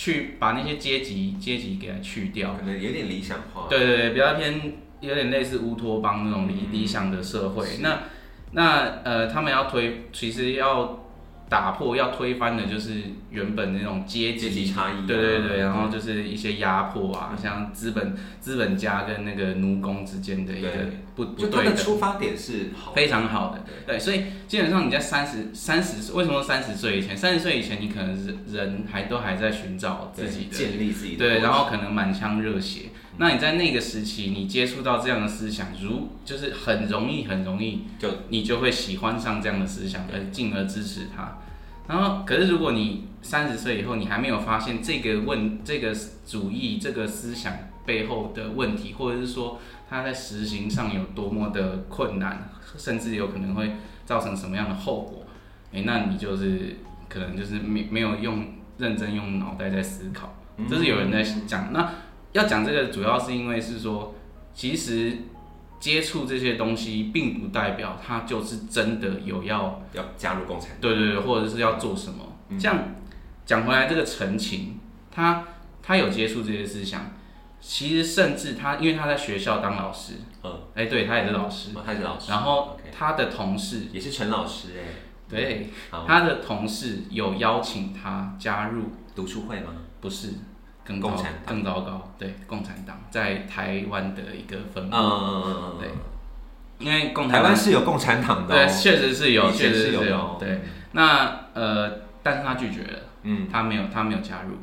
[0.00, 2.54] 去把那些阶级阶级给它去掉。
[2.58, 7.66] 可能有点理想化，对对对，比较偏有点类似乌托邦那种理嗯理想的社会。
[7.82, 8.04] 那
[8.52, 11.09] 那呃，他们要推，其实要
[11.50, 20.90] 打破、要推翻的就是原本那种阶阶级级差异啊，对对对，然后就是一些压迫啊，像资本资本家跟那个奴工之间的一个对。
[21.16, 23.62] 不不就他的，出发点是好，非常好的。
[23.66, 27.14] 对，对，所以基本上你在三十三十，为什么三十岁以前？
[27.16, 32.90] 三十岁以前，你可能人人还都还在寻找自己的建立自己的对，然后可能满腔热血。
[33.20, 41.36] 那你在那个时期，你接触到这样的思想，如就是很容易很容易，就你就会喜欢上这样的思想，而进而支持它。
[41.86, 45.94] 然后，可是如果你三十岁以后，你还没有发现这个问这个
[46.26, 47.52] 主义这个思想
[47.84, 53.72] 背后的问题，或者是说它在实行上有多么的困难，甚至有可能会
[54.06, 55.26] 造成什么样的后果，
[55.72, 58.46] 诶，那你就是可能就是没没有用
[58.78, 60.34] 认真用脑袋在思考。
[60.68, 61.70] 这是有人在讲。
[61.72, 61.90] 那
[62.32, 64.14] 要讲这个，主要是因为是说，
[64.54, 65.18] 其实
[65.78, 72.36] 接触这些东西，并不代表他就是真的有要，要加入共产党，对对对，或者是要做什么。
[72.58, 72.94] 这样
[73.46, 74.78] 讲回来，这个陈情，
[75.10, 75.44] 他
[75.82, 77.12] 他有接触这些思想，
[77.60, 84.84] 其实甚至他，因为他在学校当老师，嗯，哎、对他也是老师，哦他是老师，然后他的同事，也是陈老师哎，
[85.28, 85.70] 对，
[86.06, 89.68] 他的同事有邀请他加入读书会吗？
[90.00, 90.34] 不是，
[90.84, 91.42] 更糟共产党。
[91.46, 95.88] 更糟糕，对，共产党在台湾的一个分嗯部，嗯对，
[96.78, 100.62] 因为共台湾是有共产党的对，哦，确实是有，确实是有是有哦，对，
[100.92, 104.56] 那呃，但是他拒绝了，嗯，他没有，他没有加入，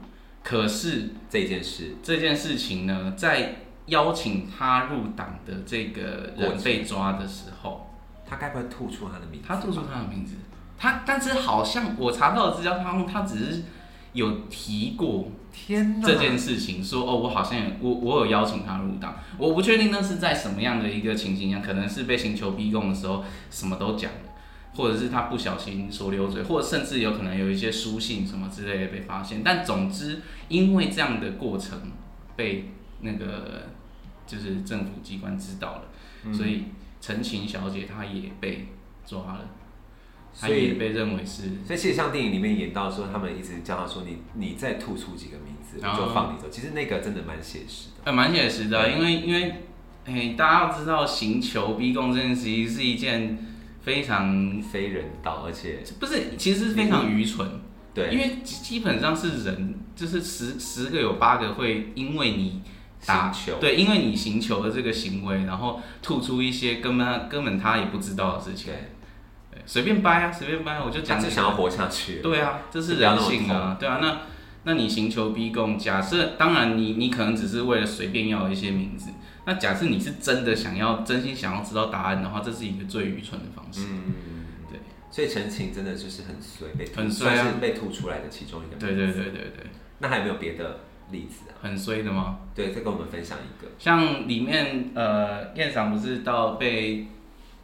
[0.43, 3.55] 可是这件事，这件事情呢，在
[3.87, 7.93] 邀请他入党的这个人被抓的时候，
[8.27, 9.47] 他该不会吐出他的名字？
[9.47, 10.35] 他吐出他的名字，
[10.77, 13.63] 他但是好像我查到的资料，他他只是
[14.13, 24.19] 有提过天哪，这件事情，说哦，我好像有我我有邀请他入党，我不确定那是在什么样的一个情形下，可能是被刑求逼供的时候什么都讲了，
[24.75, 31.79] 或者是他不小心说溜嘴，或者甚至有可能有一些书信什么之类的被发现，但总之因为这样的过程
[32.35, 33.67] 被那个
[34.25, 35.81] 就是政府机关知道了，
[36.25, 36.33] 嗯。
[36.33, 36.65] 所以
[36.99, 38.67] 陈晴小姐她也被
[39.05, 39.56] 抓了，她
[40.39, 46.47] 所以也被认为是所以其实像电影里面演到说，他们一直叫他说你你再吐出几个名字，就放你走。
[46.51, 48.03] 其实那个真的蛮写实的。
[48.03, 49.55] 呃，蛮写实的啊、因为因为，
[50.05, 53.37] 哎、大家要知道，行求逼供这件事情是一件
[53.81, 57.49] 非常非人道，而且不是，其实是非常愚蠢，
[57.95, 62.61] 对，因为基基本上是人，就是十十个有八个会因为你
[63.05, 68.71] 打刑求对，因为你行球的这个行为，然后吐出一些根本根本他也不知道的事情，
[69.67, 72.21] 随便掰啊，随便掰，我就讲这个他只想要活下去。
[72.21, 74.21] 对啊，这是人性啊，对啊，那
[74.63, 79.11] 那你寻求逼供，假设当然你你可能只是为了随便要一些名字，
[79.45, 83.81] 那假设你是真的想要真心想要知道答案的话，这是一个最愚蠢的方式。
[83.89, 84.79] 嗯，对，
[85.11, 88.77] 所以陈情真的就是很衰，被很衰啊算是被吐出来的其中一个。
[88.79, 89.25] 对对对。
[89.25, 89.67] 对对，
[89.99, 90.79] 那还有没有别的
[91.11, 91.55] 例子啊？
[91.61, 92.39] 很衰的吗？
[92.53, 93.71] 对，再跟我们分享一个。
[93.79, 97.07] 像里面呃，燕赏不是到被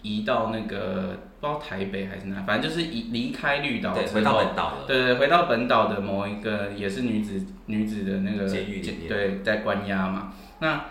[0.01, 4.85] 移到那个不知道台北还是哪，反正就是移离开绿岛对，回到本岛了。
[4.87, 10.31] 对对，回到本岛的某一个也是女子女子的那个监狱里面对，在关押嘛。
[10.59, 10.85] 那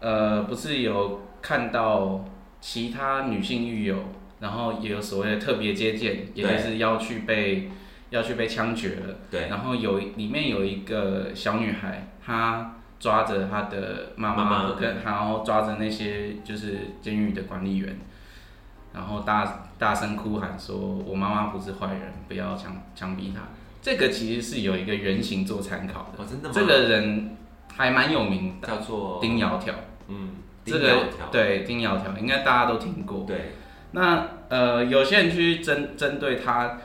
[0.00, 2.24] 呃，不是有看到
[2.60, 3.96] 其他女性狱友，
[4.40, 7.70] 然后也有所谓的特别接见，也就是要去被
[8.10, 9.18] 要去被枪决了。
[9.30, 17.96] 对，然后有里面有一个小女孩，她抓着她的妈妈妈妈跟，然后抓着那些就是监狱的管理员，
[18.94, 23.40] 然后大大声哭喊说：“我妈妈不是坏人，不要枪枪毙她。”
[23.82, 26.22] 这个其实是有一个原型做参考的。
[26.22, 26.54] 哦，真的吗？
[26.54, 27.36] 这个人
[27.74, 29.72] 还蛮有名的，叫做丁窈窕。
[30.08, 30.30] 嗯，
[30.64, 31.08] 这个。
[31.30, 33.24] 对丁窈窕应该大家都听过。
[33.26, 33.52] 对，
[33.90, 36.78] 那呃，有些人去针针对他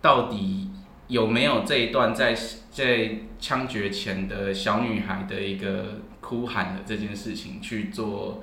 [0.00, 0.70] 到底
[1.08, 2.34] 有没有这一段在
[2.70, 8.42] 在枪决前的小女孩的一个哭喊的这件事情去做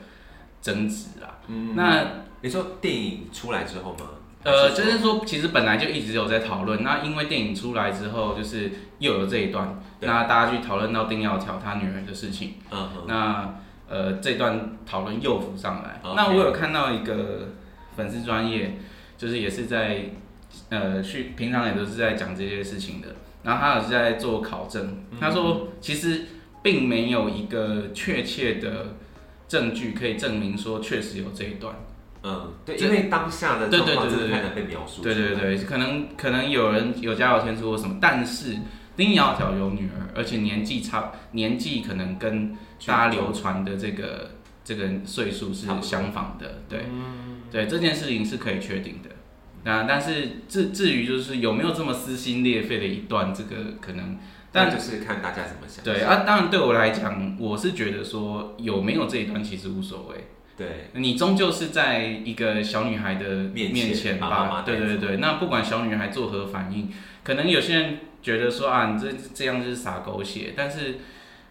[0.61, 1.41] 争执啊。
[1.47, 2.05] 嗯，那
[2.41, 4.05] 你说电影出来之后吗？
[4.41, 6.81] 呃，就是说，其实本来就一直有在讨论。
[6.81, 12.53] 那因为电影出来之后，就是又有这一段，那大家去讨论到丁耀乔他女儿的事情。
[12.71, 13.55] 嗯哼，那
[13.89, 15.99] 呃，这段讨论又浮上来。
[16.15, 17.49] 那我有看到一个
[17.97, 18.77] 粉丝专业，
[19.17, 20.05] 就是也是在
[20.69, 26.27] 呃去平常也都是在讲这些事情的，然后他有是在做考证，嗯他说其实
[26.63, 28.95] 并没有一个确切的
[29.49, 31.75] 证据可以证明说确实有这一段。
[32.21, 35.01] 嗯，对，因为当下的状况对对对对真的太难被描述。
[35.01, 38.57] 对对，对，可能可能有人有家有天数或什么，但是
[38.97, 42.53] 丁窈窕有女儿，而且年纪差，年纪可能跟
[42.85, 44.31] 大家流传的这个
[44.65, 49.09] 这个岁数是相仿的，对、嗯，对，这件事情是可以确定的。
[49.63, 54.17] 那但是至至于就是有没有这么撕心裂肺的一段，这个可能，
[54.51, 55.83] 但但就是看大家怎么想。
[55.85, 60.27] 对啊，当然对我来讲，我是觉得说有没有这一段其实无所谓。
[60.59, 64.61] 对，你终究是在一个小女孩的面前吧？
[64.65, 66.91] 对对对，那不管小女孩作何反应，
[67.23, 70.97] 可能有些人觉得说啊，你这这样就是撒狗血，但是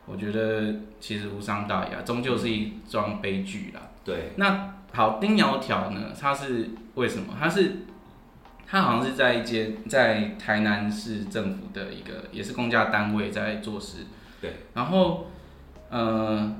[0.04, 3.80] 我觉得其实无伤大雅，终究是一桩悲剧啦。
[4.04, 6.12] 对，那好，丁窈窕呢？
[6.20, 7.34] 他是为什么？
[7.40, 7.76] 他是
[8.66, 14.04] 他好像是在一间在台南市政府的一个也是公家单位在做事。
[14.40, 14.52] 对。
[14.74, 15.30] 然后，
[15.88, 16.54] 呃，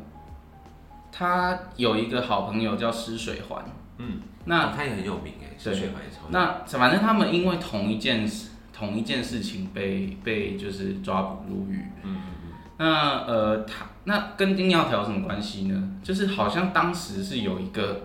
[1.18, 3.64] 他有一个好朋友叫施水环。
[3.96, 6.26] 嗯，那哦他也很有名哎，是对血管也超。
[6.30, 11.82] 那反正他们因为同一件事同一件事情被被就是抓捕入狱。
[12.04, 15.90] 嗯嗯那呃，他那跟丁耀条有什么关系呢？
[16.00, 18.02] 就是好像当时是有一个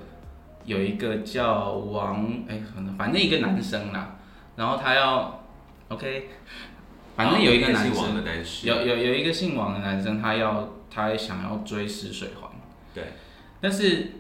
[0.66, 4.16] 有一个叫王哎，可能反正一个男生啦，
[4.56, 5.44] 然后他要
[5.90, 6.30] OK，
[7.16, 8.24] 反正有一个男生，
[8.64, 12.50] 有有有一个姓王的男生，他要他想要追施水环，
[12.94, 13.14] 对，
[13.60, 14.12] 但是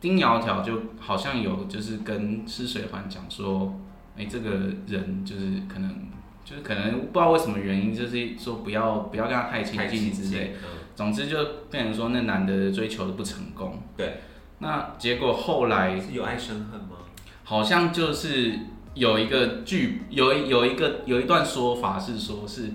[0.00, 3.80] 丁窈窕就好像有就是跟施水环讲说，
[4.16, 4.50] 哎、这个
[4.86, 6.08] 人就是可能
[6.44, 10.54] 就是可能不知道为什么原因，就是说不要不要跟他太亲近之类。
[10.94, 11.38] 总之就
[11.70, 13.82] 变成说那男的追求的不成功。
[13.96, 14.20] 对。
[14.58, 16.98] 那结果后来是有爱生恨吗？
[17.44, 18.56] 好像就是
[18.94, 22.70] 有一个剧有一有一个有一段说法是说是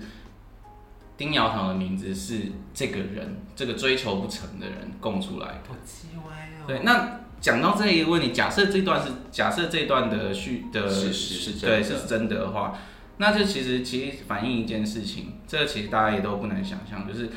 [1.18, 5.60] 丁瑶堂的名字是这个人这个追求不成的人供出来的。
[5.68, 6.64] 好鸡歪哦。
[6.66, 12.78] 对，那讲到这一个问题，假设这段是假设这段的序的事实是对是真的的话，
[13.18, 17.30] 那这其实其实反映一件事情，这个其实大家也都不难想象，就是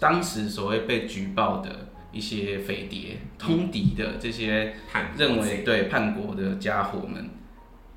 [0.00, 4.74] 当时所谓被举报的一些匪谍、通敌的这些
[5.18, 7.28] 认为对叛国的家伙们，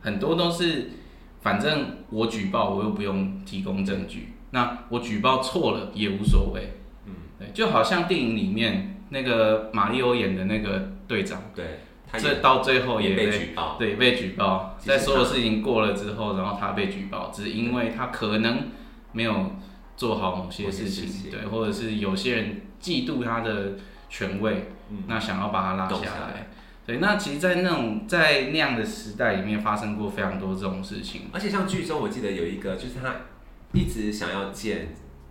[0.02, 0.92] 很多都是
[1.42, 6.74] 反正我举报我又不用提供证据，那我举报错了也无所谓。
[7.06, 11.80] 嗯，对，就好像电影里面那个马里欧演的那个队长，对，
[12.12, 18.70] 他这到最后也被被举报，对被举报，在所有事情过了之后，然后他被举报，只是因为他可能
[19.12, 19.54] 没有
[19.96, 23.74] 做好某些事情，对，或者是有些人嫉妒他的
[24.10, 26.48] 权位，嗯，那想要把他拉下来。
[26.86, 31.30] 对，那其实，在那种在那样的时代里面，发生过非常多这种事情。
[31.32, 33.14] 而且像剧中我记得有一个，就是他
[33.74, 34.90] 一直想要见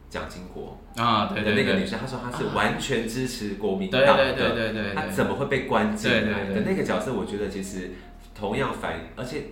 [0.09, 7.13] 蒋经国啊，对对对，的那个女生，她说她是完全支持国民党对的，对对对对对，她怎么会被关进来对对对的那个角色？
[7.13, 7.91] 我觉得其实
[8.35, 9.45] 同样反，而且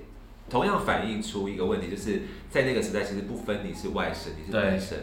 [0.49, 4.97] 同样反映出一个问题，就是在那个时代，其实不分你是外省，你是对本省，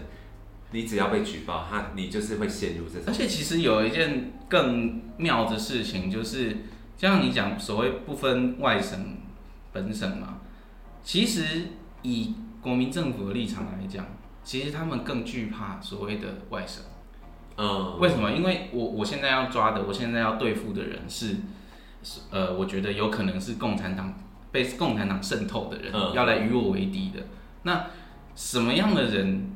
[0.72, 3.04] 你只要被举报，他你就是会陷入这种。
[3.08, 6.58] 而且其实有一件更妙的事情，就是
[6.98, 9.18] 像你讲所谓不分外省
[9.72, 10.40] 本省嘛，
[11.04, 11.44] 其实
[12.02, 14.06] 以国民政府的立场来讲，
[14.44, 16.84] 其实他们更惧怕所谓的外省。
[17.58, 18.32] 嗯，为什么？
[18.32, 21.36] 因为我我现在要抓的，我现在要对付的人是，
[22.02, 24.16] 是呃，我觉得有可能是共产党
[24.52, 27.20] 被共产党渗透的人，嗯要来与我为敌的。
[27.62, 27.86] 那
[28.36, 29.52] 什么样的人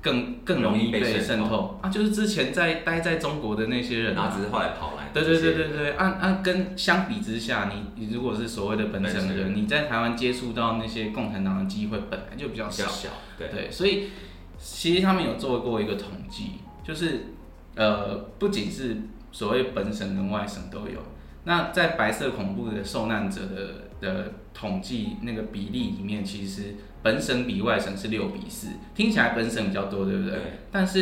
[0.00, 1.88] 更更容易被渗透啊？
[1.88, 4.44] 就是之前在待在中国的那些人、啊然后只。
[4.44, 14.10] 是后来跑来，对对对对对，按按跟相比之下，你你如果是所谓的本省人，你在台湾接触到那些共产党的机会本来就比较少，比较小，对，对，所以
[14.58, 16.52] 其实他们有做过一个统计，
[16.84, 17.34] 就是
[17.74, 18.96] 呃，不仅是
[19.32, 21.00] 所谓本省跟外省都有。
[21.44, 26.74] 那在白色恐怖的受难者的的统计那个比例里面，其实
[27.08, 30.32] 本省比外省是六比四，听起来本省比较多，对不对？
[30.32, 31.00] 对但是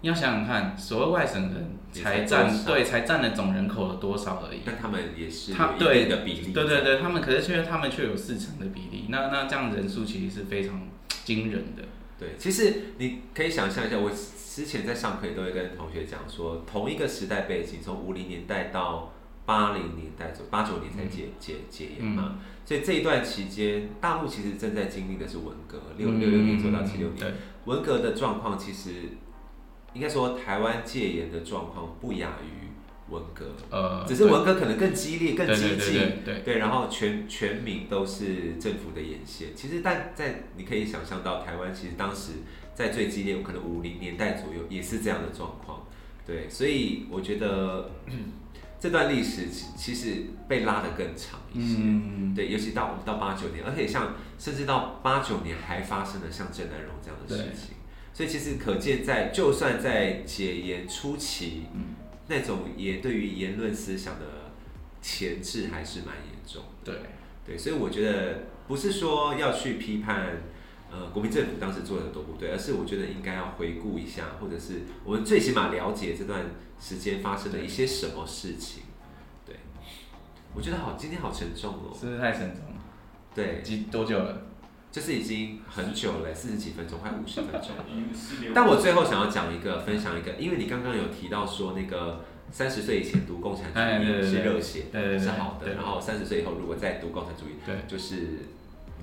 [0.00, 4.62] 你要想想看，所谓外省人才才占对才占了总人口的多少而已。
[4.64, 10.88] 但他们也是他对定的比例，对对对，他们可是却他们却有四成的比例，那那这样人数其实是非常
[11.24, 11.84] 惊人的。
[12.18, 19.12] 对，其实你可以想象一下，我之前在上课也都会跟同学讲说，同一个时代背景，从五零年代到
[19.46, 27.32] 八零年代左八九年才解解解严嘛，所以这一段期间，大陆其实正在经历的是文革，六六六年左右到七六年，对，
[27.66, 28.90] 文革的状况其实
[29.92, 32.64] 应该说台湾戒严的状况不亚于
[33.12, 35.92] 文革，呃，只是文革可能更激烈、更激进。
[35.92, 39.48] 对对对，然后全全民都是政府的眼线。
[39.54, 42.32] 其实，但在你可以想象到，台湾其实当时
[42.74, 45.86] 在最激烈，可能五零年代左右也是这样的状况。
[46.26, 47.90] 对，所以我觉得
[48.84, 51.78] 这段历史其其实被拉得更长一些。
[51.80, 57.76] 嗯，对，尤其到到八九年，而且像甚至到八九年还发生了像郑南榕这样的事情，
[58.12, 61.94] 所以其实可见在就算在解严初期，嗯。
[62.26, 64.52] 那种也对于言论思想的
[65.00, 66.92] 前置还是蛮严重的。
[66.92, 66.94] 对，
[67.46, 70.42] 对，所以我觉得不是说要去批判，
[70.94, 76.44] 呃，国民政府当时做的多不对，而是我觉得应该要回顾一下，或者是我们最起码了解这段
[76.80, 78.84] 时间发生了一些什么事情。
[79.44, 79.56] 对，
[80.54, 81.96] 我觉得好，今天好沉重哦。
[81.98, 82.80] 是不是太沉重了？
[83.34, 84.42] 对，几多久了？
[84.92, 87.72] 就是已经很久了，四十几分钟，快五十分钟。
[88.54, 94.84] 但我最后想要讲一个，分享一个，因为你刚刚有提到说那个三十岁以前读共产主义是热血
[95.18, 98.38] 是好的，然后三十岁以后如果再读共产主义，对就是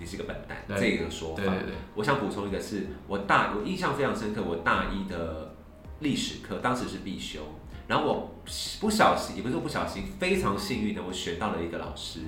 [0.01, 1.43] 你是个笨蛋这个说法。
[1.43, 5.53] 对对对，我想补充一个是，我大我印象非常深刻，我大一的
[5.99, 7.41] 历史课当时是必修，
[7.87, 8.35] 然后我
[8.79, 12.21] 不小心，也不是说不小心，非常幸运的我选到了一个老师，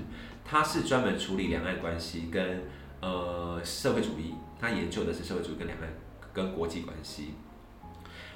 [0.45, 2.63] 他是专门处理两岸关系跟
[3.01, 5.89] 呃社会主义，他研究的是社会主义跟两岸
[6.31, 7.33] 跟国际关系。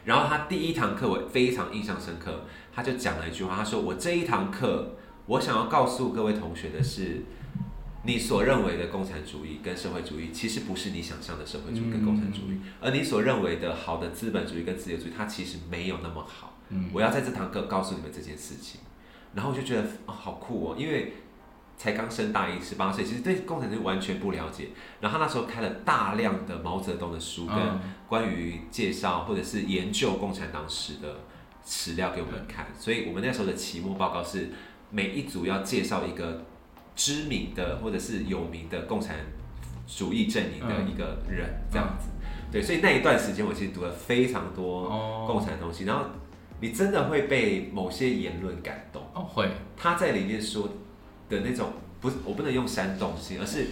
[0.04, 7.26] 然后他第一堂课我非常印象深刻，他就讲了一句话，他说：“我这一堂课，我想要告诉各位同学的是，
[8.08, 16.58] 你所认为的共产主义跟社会主义，其实不是你想象的社会主义跟共产主义，而你所认为的好的资本主义跟自由主义，它其实没有那么好。
[16.70, 18.80] 嗯，我要在这堂课告诉你们这件事情。”
[19.36, 21.14] 然后我就觉得哦，好酷哦，因为
[21.78, 24.70] 才刚升大一，十八岁，其实对共产主义完全不了解。
[25.02, 31.20] 然后他那时候开了大量的毛泽东的书跟嗯关于介绍或者是研究共产党史的
[31.66, 34.50] 史料给我们看，所以我们那时候的期末报告是
[34.90, 36.46] 每一组要介绍一个
[36.98, 39.16] 知名的或者是有名的共产
[39.88, 42.10] 主义阵营的一个人，这样子。
[42.52, 45.26] 对，所以那一段时间我其实读了非常多哦。
[45.26, 46.06] 共产的东西，然后
[46.60, 49.02] 你真的会被某些言论感动。
[49.14, 49.50] 哦会。
[49.78, 50.68] 他在里面说
[51.30, 51.72] 的那种，
[52.02, 53.68] 不是我不能用煽动性，而是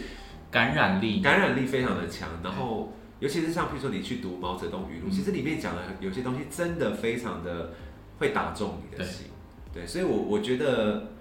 [0.52, 5.12] 感染力，感染力非常的强，然后尤其是像譬如说你去读毛泽东语录，嗯。
[5.12, 7.74] 其实里面讲的有些东西真的非常的
[8.20, 9.28] 会打中你的心，
[9.74, 11.15] 对，所以我我觉得，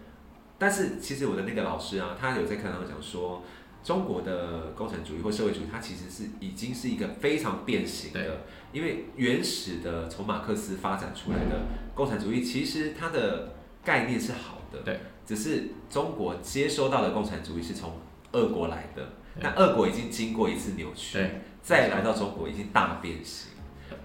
[0.59, 3.43] 但是其实我的那个老师啊，他有在课堂上讲说，
[3.83, 8.41] 中国的共产主义或社会主义，它其实是已经是一个非常变形的，
[8.73, 18.01] 因为原始的从马克思发展出来的共产主义，其实它的概念是好的，对，只是中国接收到的共产主义是从
[18.33, 19.03] 俄国来的，
[19.35, 19.43] 对。
[19.43, 21.19] 那俄国已经经过一次扭曲，
[21.61, 23.51] 再来到中国已经大变形，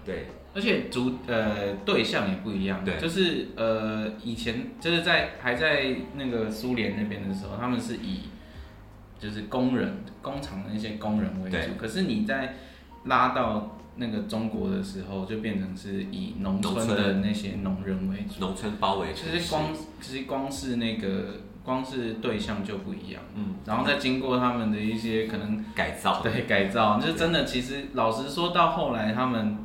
[0.04, 2.98] 对，而且主呃对象也不一样，对。
[2.98, 8.28] 就是呃以前就是在还在那个苏联那边的时候，他们是以
[9.18, 11.62] 就是工人工厂的那些工人为对。
[11.62, 12.56] 主，可是你在
[13.04, 19.64] 拉到那个中国的时候，就变成是以农村的那些农人为主，农村包围其实光
[20.00, 27.44] 其实光是那个光是对象就不一样，嗯，然后再经过他们的一些可能改造，对改造，就真的。
[27.44, 29.58] 其实老实说，到后来他们，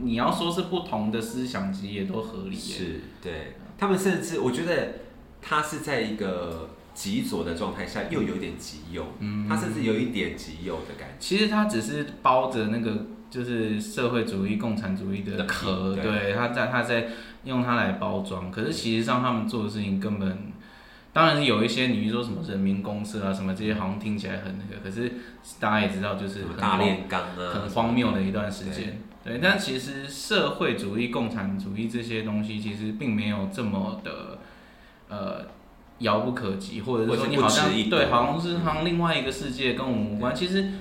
[0.00, 2.56] 你要说是不同的思想，其实也都合理。
[2.56, 4.94] 是，对他们甚至我觉得
[5.40, 11.14] 他是在一个极左的状态下，又有点极右，嗯，他甚至有一点极右的感觉。
[11.18, 17.08] 其实他只是包着那个就是社会主义、共产主义的壳，对，他在他在
[17.44, 18.50] 用它来包装。
[18.50, 20.51] 可是其实上他们做的事情根本，
[21.12, 25.12] 当然有一些你说什么人民公社啊什么这些，好像听起来很那个，可是
[25.60, 29.00] 大家也知道就是大炼钢啊，很荒谬的一段时间。
[29.24, 34.38] 对，但其实社会主义、共产主义这些东西其实并没有这么的
[35.08, 35.46] 呃
[35.98, 40.34] 遥不可及，或者是说你好像对，好像是好像另外一个世界跟我们无关。
[40.34, 40.72] 其实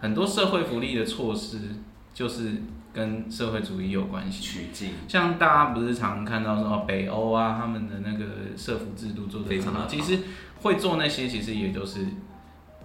[0.00, 1.76] 很多社会福利的措施
[2.12, 2.62] 就是
[2.92, 4.42] 跟社会主义有关系。
[4.42, 9.86] 取经，像大家不是常看到说哦，北欧啊，他们的那个社福制度做的非常好。
[9.86, 10.18] 其实
[10.62, 12.06] 会做那些，其实也就是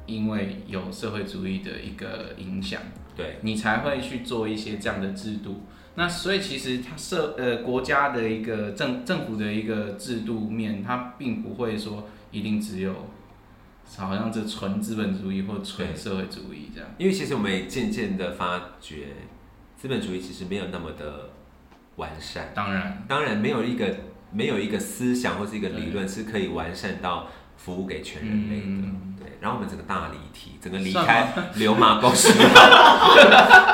[0.05, 2.81] 因为有社会主义的一个影响。
[3.17, 5.61] 对你才会去做一些这样的制度，
[5.95, 12.93] 那所以其实它社呃国家的一个政政府的一个制度面，它并不会说一定只有，
[13.95, 16.89] 好像这纯资本主义或纯社会主义这样。
[16.97, 19.07] 因为其实我们也渐渐的发觉，
[19.77, 21.29] 资本主义其实没有那么的
[21.97, 22.51] 完善。
[22.55, 23.95] 当然，当然没有一个
[24.31, 29.23] 没有一个思想或是一个理论是可以完善到服务给全人类的。
[29.23, 32.33] 对然后我们整个大离题，整个离开流马沟是，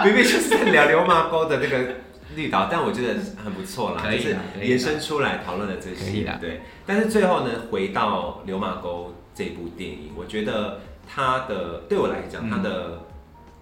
[0.03, 1.95] 明明就是在聊流马沟的那个
[2.35, 6.61] 绿岛， 但我觉得很不错啦，就是延伸出来讨论的这些，对。
[6.85, 13.03] 但是最后呢，回到流马沟这部电影，我觉得它的对我来讲，它的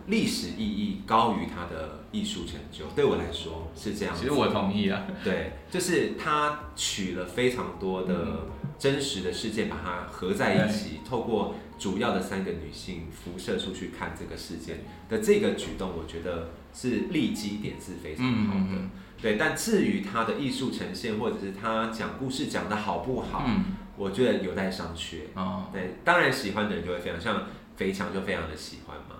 [0.08, 2.86] 历史意义高于它的艺术成就。
[2.96, 4.16] 对我来说是这样。
[4.16, 8.48] 其实我同意啊，对，就是他取了非常多的
[8.78, 11.56] 真实的事件，把它合在一起，透过。
[11.80, 18.76] 主要的三个女性辐射出去看这个事件的这个举动，我觉得是立基点是非常好的。
[19.22, 23.50] 对，但至于他的艺术呈现，或者是他讲故事讲的好不好，
[23.96, 25.20] 我觉得有待商榷。
[25.36, 27.48] 哦，对，当然喜欢的人就会非常像
[27.78, 29.16] 肥强就非常的喜欢嘛。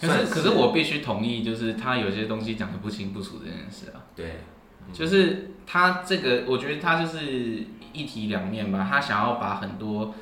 [0.00, 4.02] 可是，可是我必须同意，就是他有些东西讲的不清不楚这件事啊。
[4.16, 4.40] 对，
[4.92, 8.86] 就是他这个，我觉得他就是一体两面吧。
[8.90, 10.14] 他想要把很多。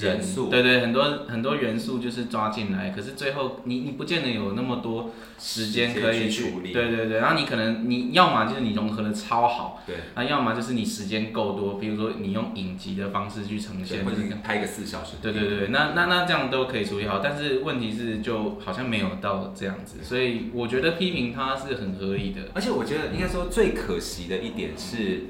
[0.00, 6.72] 元素对对，很多很多元素就是抓进来，可是最后你你不见得有那么多时间可以处理。
[6.72, 15.16] 对对对，然后你可能你要么就是你融合的超好，对，那要么就是你时间够多，比如说你用影集的方式去呈现，或者拍个四小时。
[15.20, 22.40] 对对对，那那那这样都可以处理好，但是问题是就好像没有到这样子，所以我觉得批评它是很合理的。
[22.54, 25.24] 而且我觉得应该说最可惜的一点是，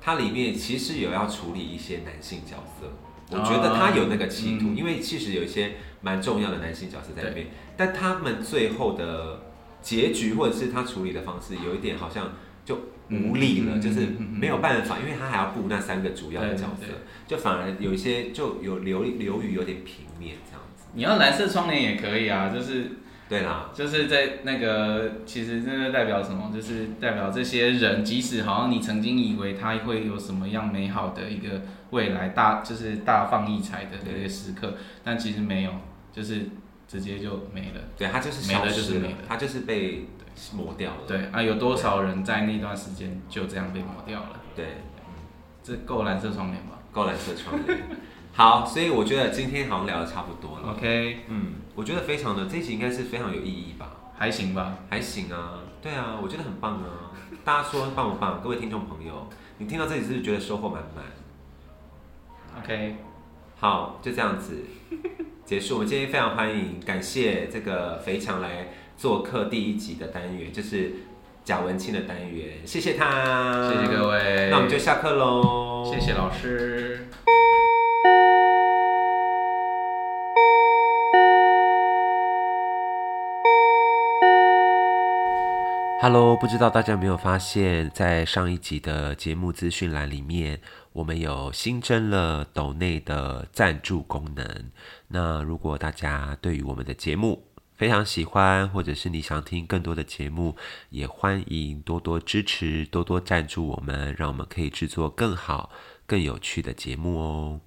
[0.00, 2.92] 它里面其实有要处理一些男性角色。
[3.32, 9.42] 我觉得他有那个企图，因为其实有一些蛮重要的男性角色在里面，但他们最后的
[9.80, 12.32] 结局或者是他处理的方式，有一点好像
[12.64, 12.78] 就
[13.10, 16.86] 无力了，就是没有办法，因为他还要顾那三个主要的角色，
[17.26, 20.84] 就反而有一些就有流流于有点平面这样子。
[20.94, 22.90] 你要蓝色窗帘也可以啊，就是。
[23.32, 26.50] 对啦，就是在那个，其实真的代表什么？
[26.54, 31.62] 就是代表这些人，即使好像你曾经以为他会有什么样美好的一个
[31.92, 35.72] 未来，大就是大放异彩的那些时刻，但其实没有，
[36.12, 36.50] 就是
[36.86, 37.80] 直接就没了。
[37.96, 40.06] 对他就是没了，就是没了，他就是被
[40.54, 41.00] 磨掉了。
[41.08, 44.40] 对啊，有多少人在那段时间就这样被磨掉了？
[44.54, 44.66] 对，
[45.62, 46.80] 这够蓝色窗帘吧？
[46.92, 47.78] 够蓝色窗帘。
[48.34, 50.72] 好，所以我觉得今天好像聊的差不多了。
[50.72, 53.92] OK，嗯，我觉得非常的这一集应该是非常有意义吧？
[54.16, 54.78] 还行吧？
[54.88, 57.12] 还行啊，对啊，我觉得很棒啊。
[57.44, 58.40] 大家说棒不棒？
[58.42, 59.28] 各位听众朋友，
[59.58, 61.04] 你听到这里是不是觉得收获满满
[62.62, 62.96] ？OK，
[63.58, 64.64] 好，就这样子
[65.44, 65.74] 结束。
[65.74, 70.92] 我们今天非常欢迎，感谢这个肥强来做客第一集的单元，就是
[71.44, 74.48] 贾文清的单元，谢谢他，谢谢各位。
[74.50, 77.08] 那我们就下课喽，谢谢老师。
[86.02, 90.60] Hello，不知道大家有没有发现，在上一集的节目资讯栏里面，
[90.94, 94.72] 我们有新增了抖内的赞助功能。
[95.06, 97.44] 那如果大家对于我们的节目
[97.76, 100.56] 非常喜欢，或者是你想听更多的节目，
[100.90, 105.70] 也欢迎多多支持，多多赞助我们，让我们可以制作更好、
[106.04, 107.60] 更有趣的节目哦。